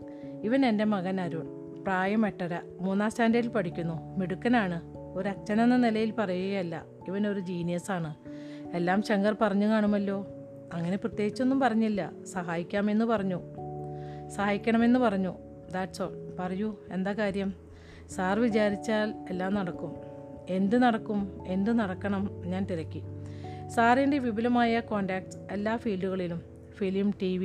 ഇവൻ 0.44 0.66
എന്റെ 0.66 0.84
മകൻ 0.84 1.22
അരുൺ. 1.22 1.57
പ്രായം 1.88 2.28
എട്ടര 2.28 2.60
മൂന്നാം 2.82 3.12
സ്റ്റാൻഡേർഡിൽ 3.12 3.50
പഠിക്കുന്നു. 3.50 4.18
മിടുക്കനാണ്. 4.18 4.82
ഒരു 4.98 5.30
അച്ഛനെന്ന 5.30 5.78
നിലയിൽ 5.78 6.12
പറയുകയല്ല. 6.12 6.86
ഇവൻ 7.08 7.28
ഒരു 7.28 7.40
ജീനിയസാണ്. 7.40 8.16
എല്ലാം 8.74 9.02
ശങ്കർ 9.02 9.36
പറഞ്ഞു 9.42 9.68
കാണുമല്ലോ. 9.68 10.28
അങ്ങനെ 10.74 10.98
പ്രത്യേകിച്ചൊന്നും 10.98 11.60
പറഞ്ഞില്ല. 11.60 12.12
സഹായിക്കാമെന്ന് 12.34 13.06
പറഞ്ഞു. 13.06 13.42
സഹായിക്കണമെന്ന് 14.30 15.00
പറഞ്ഞു. 15.00 15.34
ദാറ്റ്സ് 15.74 16.02
ഓൾ 16.02 16.36
പറയൂ. 16.40 16.76
എന്താ 16.92 17.14
കാര്യം? 17.14 17.54
സാർ 18.16 18.40
വിചാരിച്ചാൽ 18.40 19.14
എല്ലാം 19.30 19.54
നടക്കും. 19.54 19.96
എന്ത് 20.50 20.84
നടക്കും? 20.84 21.44
എന്ത് 21.48 21.80
നടക്കണം? 21.80 22.42
ഞാൻ 22.46 22.66
തിരക്കി. 22.66 23.02
സാറിന്റെ 23.68 24.18
വിപുലമായ 24.18 24.80
കോണ്ടാക്ട്സ് 24.80 25.38
എല്ലാ 25.52 25.78
ഫീൽഡുകളിലും. 25.78 26.42
ഫിലിം 26.76 27.14
ടി 27.22 27.38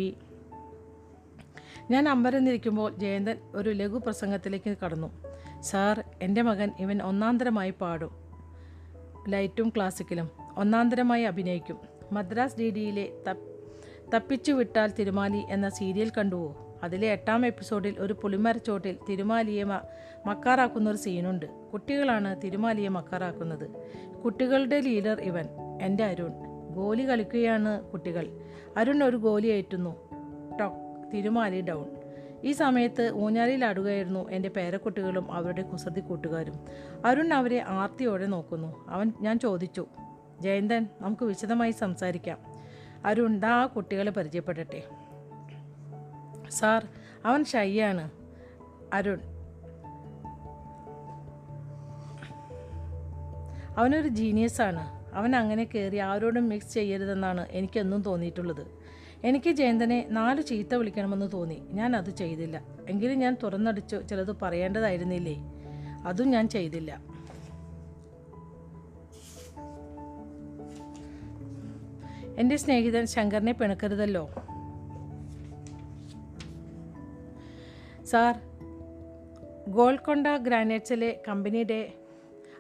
ഞാൻ 1.92 2.08
അമ്പരന്നിരിക്കുമ്പോൾ 2.08 2.94
ജയന്തൻ 2.96 3.36
ഒരു 3.54 3.70
ലഘു 3.70 3.98
പ്രസംഗത്തിലേക്ക് 3.98 4.76
കടന്നു. 4.84 5.10
സാർ 5.60 6.04
എന്റെ 6.22 6.42
മകൻ 6.42 6.70
ഇവൻ 6.78 7.02
ഒന്നാന്തരമായി 7.02 7.74
പാടും. 7.80 8.10
ലൈറ്റും 9.28 9.68
ക്ലാസിക്കലും. 9.68 10.30
ഒന്നാന്തരമായി 10.56 11.22
അഭിനയിക്കും. 11.22 11.78
മദ്രാസ് 12.12 12.58
ഡി 12.58 12.70
ഡിയിലെ 12.70 13.08
തപ്പിച്ചു 14.14 14.52
വിട്ടാൽ 14.52 14.92
തിരുമാലി 14.98 15.42
എന്ന 15.50 15.68
സീരിയൽ 15.68 16.12
കണ്ടുവോ? 16.18 16.78
അതിലെ 16.82 17.08
എട്ടാം 17.08 17.46
എപ്പിസോഡിൽ 17.46 17.94
ഒരു 17.98 18.12
പുളിമരച്ചോട്ടിൽ 18.12 18.96
തിരുമാലിയെ 19.08 19.64
മക്കാറാക്കുന്ന 20.26 20.90
ഒരു 20.90 20.96
സീനുണ്ട്. 20.96 21.46
കുട്ടികളാണ് 21.46 22.42
തിരുമാലിയെ 22.44 22.88
മക്കാറാക്കുന്നത്. 22.88 23.70
കുട്ടികളുടെ 24.24 24.80
ലീഡർ 24.80 25.20
ഇവൻ 25.20 25.44
എന്റെ 25.82 26.04
അരുൺ. 26.04 26.32
ഗോലി 26.74 27.08
കളിക്കുകയാണ് 27.08 27.82
കുട്ടികൾ. 27.82 28.40
അരുൺ 28.76 29.04
ഒരു 29.04 29.16
ഗോലി 29.16 29.46
ഏറ്റുന്നു. 29.46 29.96
ടോക്ക് 30.60 30.81
തിരുമാലി 31.12 31.60
ഡൗൺ 31.60 31.86
ഈ 32.44 32.52
സമയത്ത് 32.52 33.12
ഊഞ്ഞാലിലാടുകയായിരുന്നു 33.12 34.30
എന്റെ 34.30 34.48
പേരക്കുട്ടികളും 34.48 35.32
അവരുടെ 35.32 35.62
കുസൃതി 35.62 36.00
കൂട്ടുകാരും. 36.00 36.54
അരുൺ 37.04 37.34
അവരെ 37.34 37.64
ആർത്തിയോടെ 37.68 38.26
നോക്കുന്നു. 38.26 38.88
അവൻ 38.88 39.12
ഞാൻ 39.20 39.38
ചോദിച്ചു 39.38 39.86
ജയന്തൻ 40.40 40.88
നമുക്ക് 41.00 41.24
വിശദമായി 41.24 41.70
സംസാരിക്കാം. 41.70 42.38
അരുൺ 43.04 43.40
ദാ 43.40 43.48
ആ 43.48 43.66
കുട്ടികളെ 43.66 44.10
പരിചയപ്പെടട്ടെ. 44.10 44.82
സാർ 46.50 46.88
അവൻ 47.24 47.44
ഷൈയാണ്. 47.44 48.10
അരുൺ 48.92 49.18
അവനൊരു 53.78 54.08
ജീനിയസാണ്. 54.08 55.14
അവൻ 55.14 55.36
അങ്ങനെ 55.36 55.64
കയറി 55.64 55.96
ആരോടും 55.96 56.48
മിക്സ് 56.48 56.74
ചെയ്യരുതെന്നാണ് 56.74 57.46
എനിക്കെന്നും 57.50 58.02
തോന്നിയിട്ടുള്ളത്. 58.02 58.81
എനിക്ക് 59.24 59.50
ജയന്തനെ 59.50 60.06
നാല് 60.10 60.42
ചീത്ത 60.42 60.74
വിളിക്കണമെന്ന് 60.74 61.32
തോന്നി. 61.32 61.62
ഞാൻ 61.70 61.96
അത് 61.96 62.10
ചെയ്തില്ല. 62.10 62.62
എങ്കിലും 62.88 63.18
ഞാൻ 63.18 63.36
തുറന്നടിച്ചു 63.42 63.96
ചിലത് 63.96 64.36
പറയേണ്ടതായിരുന്നില്ലേ? 64.42 65.36
അതും 66.06 66.30
ഞാൻ 66.30 66.48
ചെയ്തില്ല. 66.48 67.02
എന്റെ 72.38 72.56
സ്നേഹിതൻ 72.56 73.06
ശങ്കറിനെ 73.06 73.52
പിണക്കരുതല്ലോ. 73.52 74.30
സാർ 78.04 78.40
ഗോൾക്കൊണ്ട 79.68 80.26
ഗ്രാനൈറ്റ്സിലെ 80.26 81.22
കമ്പനിയുടെ 81.28 81.92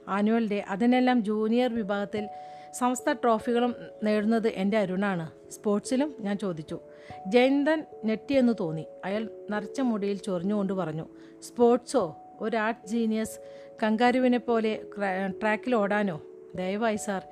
ആനുവൽ 0.08 0.48
ഡേ 0.48 0.64
അതിനെല്ലാം 0.68 1.24
ജൂനിയർ 1.24 1.74
വിഭാഗത്തിൽ 1.74 2.28
സംസ്ഥ 2.74 3.12
ട്രോഫികളും 3.12 3.74
നേടുന്നത് 4.02 4.48
എന്റെ 4.48 4.78
അരുണാണ്. 4.78 5.30
സ്പോർട്സിലും 5.50 6.14
ഞാൻ 6.20 6.38
ചോദിച്ചു. 6.38 6.80
ജയന്തൻ 7.26 7.84
ഞെട്ടിയെന്ന് 8.04 8.52
തോന്നി. 8.60 8.86
അയാൾ 9.04 9.28
നരച്ച 9.50 9.80
മുടിയിൽ 9.80 10.16
ചൊറിഞ്ഞുകൊണ്ട് 10.16 10.72
പറഞ്ഞു 10.72 11.06
സ്പോർട്സോ? 11.42 12.16
ഒരു 12.40 12.56
ആർട്ട് 12.56 12.86
ജീനിയസ് 12.86 13.38
കങ്കാരുവിനെ 13.82 14.38
പോലെ 14.38 14.82
ട്രാക്കിൽ 15.28 15.74
ഓടാനോ? 15.74 16.22
ദയവായി 16.54 16.96
സാർ 16.96 17.22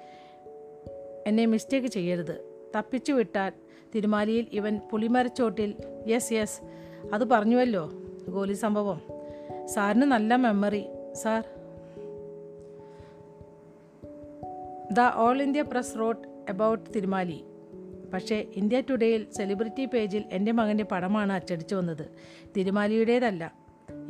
എന്നെ 1.27 1.47
മിസ്റ്റേക്ക് 1.47 1.89
ചെയ്യരുത്. 1.89 2.51
തപ്പിച്ചു 2.77 3.13
വിട്ടാൽ 3.13 3.53
തിരുമാലിയിൽ 3.95 4.47
ഇവൻ 4.53 4.81
പുളിമരച്ചോട്ടിൽ 4.91 5.75
യെസ് 6.07 6.33
യെസ്. 6.33 6.61
അത് 7.15 7.25
പറഞ്ഞുവല്ലോ 7.25 7.93
ഗോലി 8.29 8.53
സംഭവം. 8.53 9.01
സാറിന് 9.67 10.03
നല്ല 10.03 10.37
memory. 10.37 10.85
Sir 11.13 11.45
the 14.93 15.01
all 15.15 15.43
India 15.43 15.63
press 15.63 15.99
wrote 15.99 16.29
about 16.49 16.91
Thirumali. 16.97 17.45
പക്ഷേ 18.15 18.47
ഇന്ത്യ 18.57 18.81
ടുഡേയിൽ 18.81 19.27
സെലിബ്രിറ്റി 19.37 19.85
പേജിൽ 19.85 20.25
എന്റെ 20.33 20.53
മകന്റെ 20.53 20.85
പടമാണ് 20.85 21.33
അച്ചടിച്ചു 21.33 21.75
വന്നത്. 21.75 22.09
തിരുമാലിയുടേതല്ല. 22.57 23.53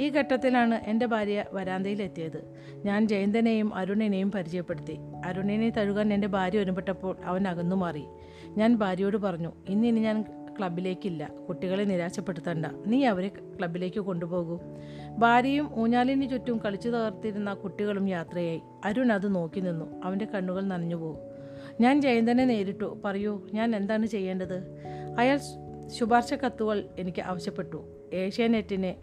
ഈ 0.01 0.11
ഘട്ടത്തിലാണ് 0.11 0.75
എന്റെ 0.75 1.07
ഭാര്യ 1.07 1.45
വരാന്തയിലെത്തിയത്. 1.53 2.55
ഞാൻ 2.85 3.09
ജയന്തനെയും 3.09 3.75
അരുണിനെയും 3.75 4.33
പരിചയപ്പെടുത്തി. 4.33 4.97
അരുണിനെ 5.27 5.71
തഴുകാൻ 5.71 6.14
എന്റെ 6.14 6.29
ഭാര്യ 6.29 6.59
ഒരുമ്പെട്ടപ്പോൾ 6.59 7.16
അവൻ 7.25 7.49
അകന്നു 7.49 7.77
മാറി. 7.77 8.05
ഞാൻ 8.47 8.77
ഭാര്യയോട് 8.77 9.16
പറഞ്ഞു 9.16 9.53
ഇന്നിനി 9.69 10.01
ഞാൻ 10.01 10.39
ക്ലബിലേക്കില്ല. 10.61 11.31
കുട്ടികളെ 11.49 11.85
നിരാശപ്പെടുത്തണ്ട. 11.85 12.66
നീ 12.87 13.05
അവരെ 13.05 13.29
ക്ലബിലേക്ക് 13.29 14.01
കൊണ്ടുപോകൂ. 14.01 14.59
ഭാര്യയും 15.18 15.81
ഊഞ്ഞാലിന് 15.81 16.31
ചുറ്റും 16.31 16.59
കളിച്ചു 16.59 16.88
തകർത്തിരുന്ന 16.88 17.55
കുട്ടികളും 17.55 18.09
യാത്രയായി. 18.09 18.61
അരുൺ 18.85 19.12
അത് 19.12 19.35
നോക്കി 19.35 19.61
നിന്നു. 19.61 20.01
അവന്റെ 20.05 20.25
കണ്ണുകൾ 20.25 20.64
നനഞ്ഞുപോകും 20.64 21.18
ഞാൻ 21.81 22.03
ജയന്തനെ 22.03 22.44
നേരിട്ടു. 22.44 23.01
പറയൂ 23.05 23.42
ഞാൻ 23.55 23.77
എന്താണ് 23.77 24.07
ചെയ്യേണ്ടത്? 24.07 24.77
അയാൾ 25.18 25.40
ശുപാർശ 25.88 26.35
കത്തുകൾ 26.35 26.85
എനിക്ക് 26.99 27.23
ആവശ്യപ്പെട്ടു. 27.23 27.85
ഏഷ്യാനെറ്റിനെ 28.12 28.96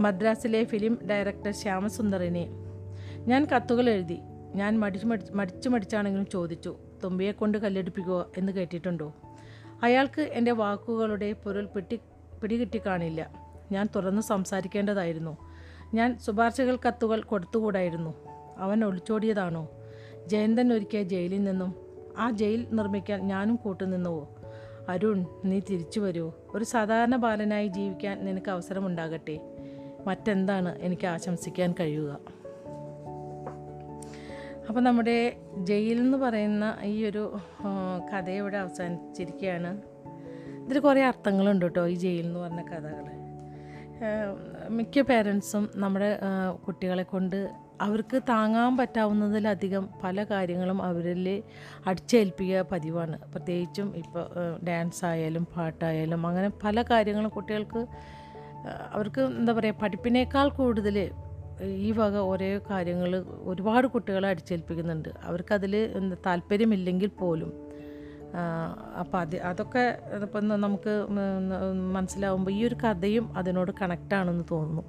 മദ്രാസിലെ 0.00 0.64
ഫിലിം 0.64 0.98
ഡയറക്ടർ 1.10 1.50
ശ്യാമസുന്ദറിനെ. 1.50 2.48
ഞാൻ 3.18 3.46
കത്തുകൾ 3.56 3.90
എഴുതി. 3.90 4.18
ഞാൻ 4.54 4.78
മടിച്ചു 4.78 5.06
മടിച്ച് 5.06 5.32
മടിച്ചു 5.32 5.68
മടിച്ചാണെങ്കിലും 5.68 6.26
ചോദിച്ചു. 6.26 6.76
തുമ്പിയെ 7.04 7.32
കൊണ്ട് 7.32 7.58
കല്ലെടുപ്പിക്കുക 7.58 8.26
എന്ന് 8.38 8.52
കേട്ടിട്ടുണ്ടോ? 8.52 9.14
അയാൾക്ക് 9.82 10.20
എന്റെ 10.20 10.50
വാക്കുകളുടെ 10.50 11.32
പൊരുൾ 11.32 11.66
പിടി 11.66 12.00
പിടികിട്ടി 12.42 12.80
കാണില്ല 12.86 13.30
ഞാൻ 13.72 13.88
തുറന്ന് 13.96 14.22
സംസാരിക്കേണ്ടതായിരുന്നു. 14.22 15.36
ഞാൻ 15.94 16.18
ശുപാർശകൾ 16.18 16.78
കത്തുകൾ 16.88 17.22
കൊടുത്തുകൂടായിരുന്നു. 17.22 18.14
അവൻ 18.58 18.84
ഒളിച്ചോടിയതാണോ? 18.84 19.68
ജയന്തൻ 20.26 20.72
ഒരിക്കൽ 20.72 21.02
ജയിലിൽ 21.02 21.44
നിന്നും 21.44 21.74
ആ 22.18 22.30
ജയിൽ 22.30 22.66
നിർമ്മിക്കാൻ 22.72 23.20
ഞാനും 23.20 23.56
കൂട്ടുനിന്നുവോ 23.56 24.28
അരുൺ 24.88 25.26
നീ 25.44 25.60
തിരിച്ചു 25.60 26.00
വരൂ. 26.00 26.32
ഒരു 26.54 26.64
സാധാരണ 26.64 27.16
ബാലനായി 27.16 27.68
ജീവിക്കാൻ 27.68 28.24
നിനക്ക് 28.24 28.50
അവസരമുണ്ടാകട്ടെ. 28.50 29.40
മറ്റെന്താണ് 30.06 30.78
എനിക്ക് 30.78 31.06
ആശംസിക്കാൻ 31.06 31.74
കഴിയുക? 31.80 32.35
അപ്പോൾ 34.68 34.80
നമ്മുടെ 34.80 35.36
ജയിൽ 35.56 35.98
എന്ന് 35.98 36.18
പറയുന്ന 36.18 36.76
ഈ 36.84 37.04
ഒരു 37.04 37.22
കഥയോടെ 38.10 38.56
അവസാനിച്ചിരിക്കുകയാണ്. 38.56 39.70
ഇതിൽ 40.64 40.78
കുറേ 40.78 41.02
അർത്ഥങ്ങളുണ്ട് 41.02 41.64
കേട്ടോ 41.66 41.88
ഈ 41.88 41.94
ജയിൽ 41.94 42.26
എന്ന് 42.26 42.40
പറഞ്ഞ 42.40 42.62
കഥകൾ 42.62 43.04
മിക്ക 44.68 45.00
പേരൻസും 45.00 45.70
നമ്മുടെ 45.76 46.08
കുട്ടികളെ 46.66 47.02
കൊണ്ട് 47.02 47.36
അവർക്ക് 47.80 48.22
താങ്ങാൻ 48.28 48.76
പറ്റാവുന്നതിലധികം 48.76 49.88
പല 50.04 50.24
കാര്യങ്ങളും 50.24 50.82
അവരിൽ 50.82 51.42
അടിച്ചേൽപ്പിക്കുക 51.86 52.60
പതിവാണ്. 52.72 53.16
പ്രത്യേകിച്ചും 53.32 53.96
ഇപ്പോൾ 53.96 54.24
ഡാൻസ് 54.68 55.04
ആയാലും 55.04 55.46
പാട്ടായാലും 55.56 56.26
അങ്ങനെ 56.26 56.50
പല 56.64 56.82
കാര്യങ്ങളും 56.82 57.30
കുട്ടികൾക്ക് 57.30 57.86
അവർക്ക് 58.92 59.20
എന്താ 59.20 59.52
പറയുക 59.52 59.82
പഠിപ്പിനേക്കാൾ 59.82 60.48
കൂടുതൽ 60.48 61.10
ഈ 61.64 61.90
വക 61.90 62.16
ഓരോ 62.16 62.60
കാര്യങ്ങൾ 62.70 63.24
ഒരുപാട് 63.42 63.86
കുട്ടികളെ 63.86 64.28
അടിച്ചേൽപ്പിക്കുന്നുണ്ട്. 64.28 65.08
അവർക്കതിൽ 65.24 65.74
താല്പര്യമില്ലെങ്കിൽ 66.26 67.08
പോലും. 67.08 67.52
അപ്പോൾ 68.98 69.18
അത് 69.18 69.36
അതൊക്കെ 69.36 69.98
ഇപ്പം 70.24 70.48
നമുക്ക് 70.48 71.06
മനസ്സിലാവുമ്പോൾ 71.96 72.50
ഈ 72.50 72.66
ഒരു 72.66 72.76
കഥയും 72.84 73.36
അതിനോട് 73.36 73.72
കണക്റ്റാണെന്ന് 73.82 74.44
തോന്നുന്നു. 74.50 74.82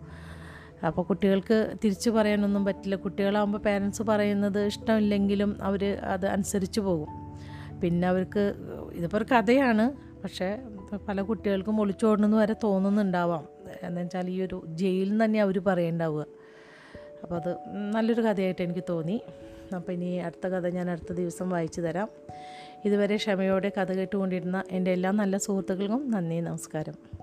അപ്പോൾ 0.87 1.01
കുട്ടികൾക്ക് 1.01 1.75
തിരിച്ചു 1.83 2.09
പറയാനൊന്നും 2.09 2.65
പറ്റില്ല. 2.65 2.95
കുട്ടികളാകുമ്പോൾ 2.95 3.59
പേരൻസ് 3.59 4.01
പറയുന്നത് 4.01 4.59
ഇഷ്ടമില്ലെങ്കിലും 4.65 5.57
അവർ 5.61 5.83
അത് 5.85 6.25
അനുസരിച്ച് 6.25 6.79
പോകും. 6.79 7.07
പിന്നെ 7.81 8.07
അവർക്ക് 8.07 8.55
ഇതിപ്പോൾ 8.93 9.17
ഒരു 9.17 9.25
കഥയാണ്. 9.33 10.07
പക്ഷേ 10.23 10.59
പല 11.07 11.21
കുട്ടികൾക്കും 11.21 11.81
ഒളിച്ചോടണമെന്ന് 11.81 12.37
വരെ 12.37 12.55
തോന്നുന്നുണ്ടാവാം. 12.63 13.47
എന്നുവെച്ചാൽ 13.83 14.29
ഈ 14.29 14.41
ഒരു 14.41 14.65
ജയിലിൽ 14.67 15.09
നിന്ന് 15.09 15.25
തന്നെ 15.25 15.41
അവർ 15.41 15.59
പറയണ്ടാവുക. 15.59 16.25
അപ്പോൾ 17.23 17.35
അത് 17.35 17.51
നല്ലൊരു 17.95 18.21
കഥയായിട്ട് 18.21 18.61
എനിക്ക് 18.61 18.83
തോന്നി. 18.89 19.21
അപ്പോൾ 19.75 19.91
ഇനി 19.91 20.17
അടുത്ത 20.17 20.47
കഥ 20.47 20.67
ഞാൻ 20.67 20.89
അടുത്ത 20.89 21.13
ദിവസം 21.13 21.49
വായിച്ചു 21.49 21.81
തരാം. 21.81 22.09
ഇതുവരെ 22.85 23.15
ക്ഷമയോടെ 23.17 23.71
കഥ 23.77 23.91
കേട്ടുകൊണ്ടിരുന്ന 23.91 24.63
എന്റെ 24.71 24.91
എല്ലാ 24.91 25.11
നല്ല 25.11 25.37
സുഹൃത്തുക്കൾക്കും 25.37 26.11
നന്ദി 26.11 26.39
നമസ്കാരം. 26.39 27.16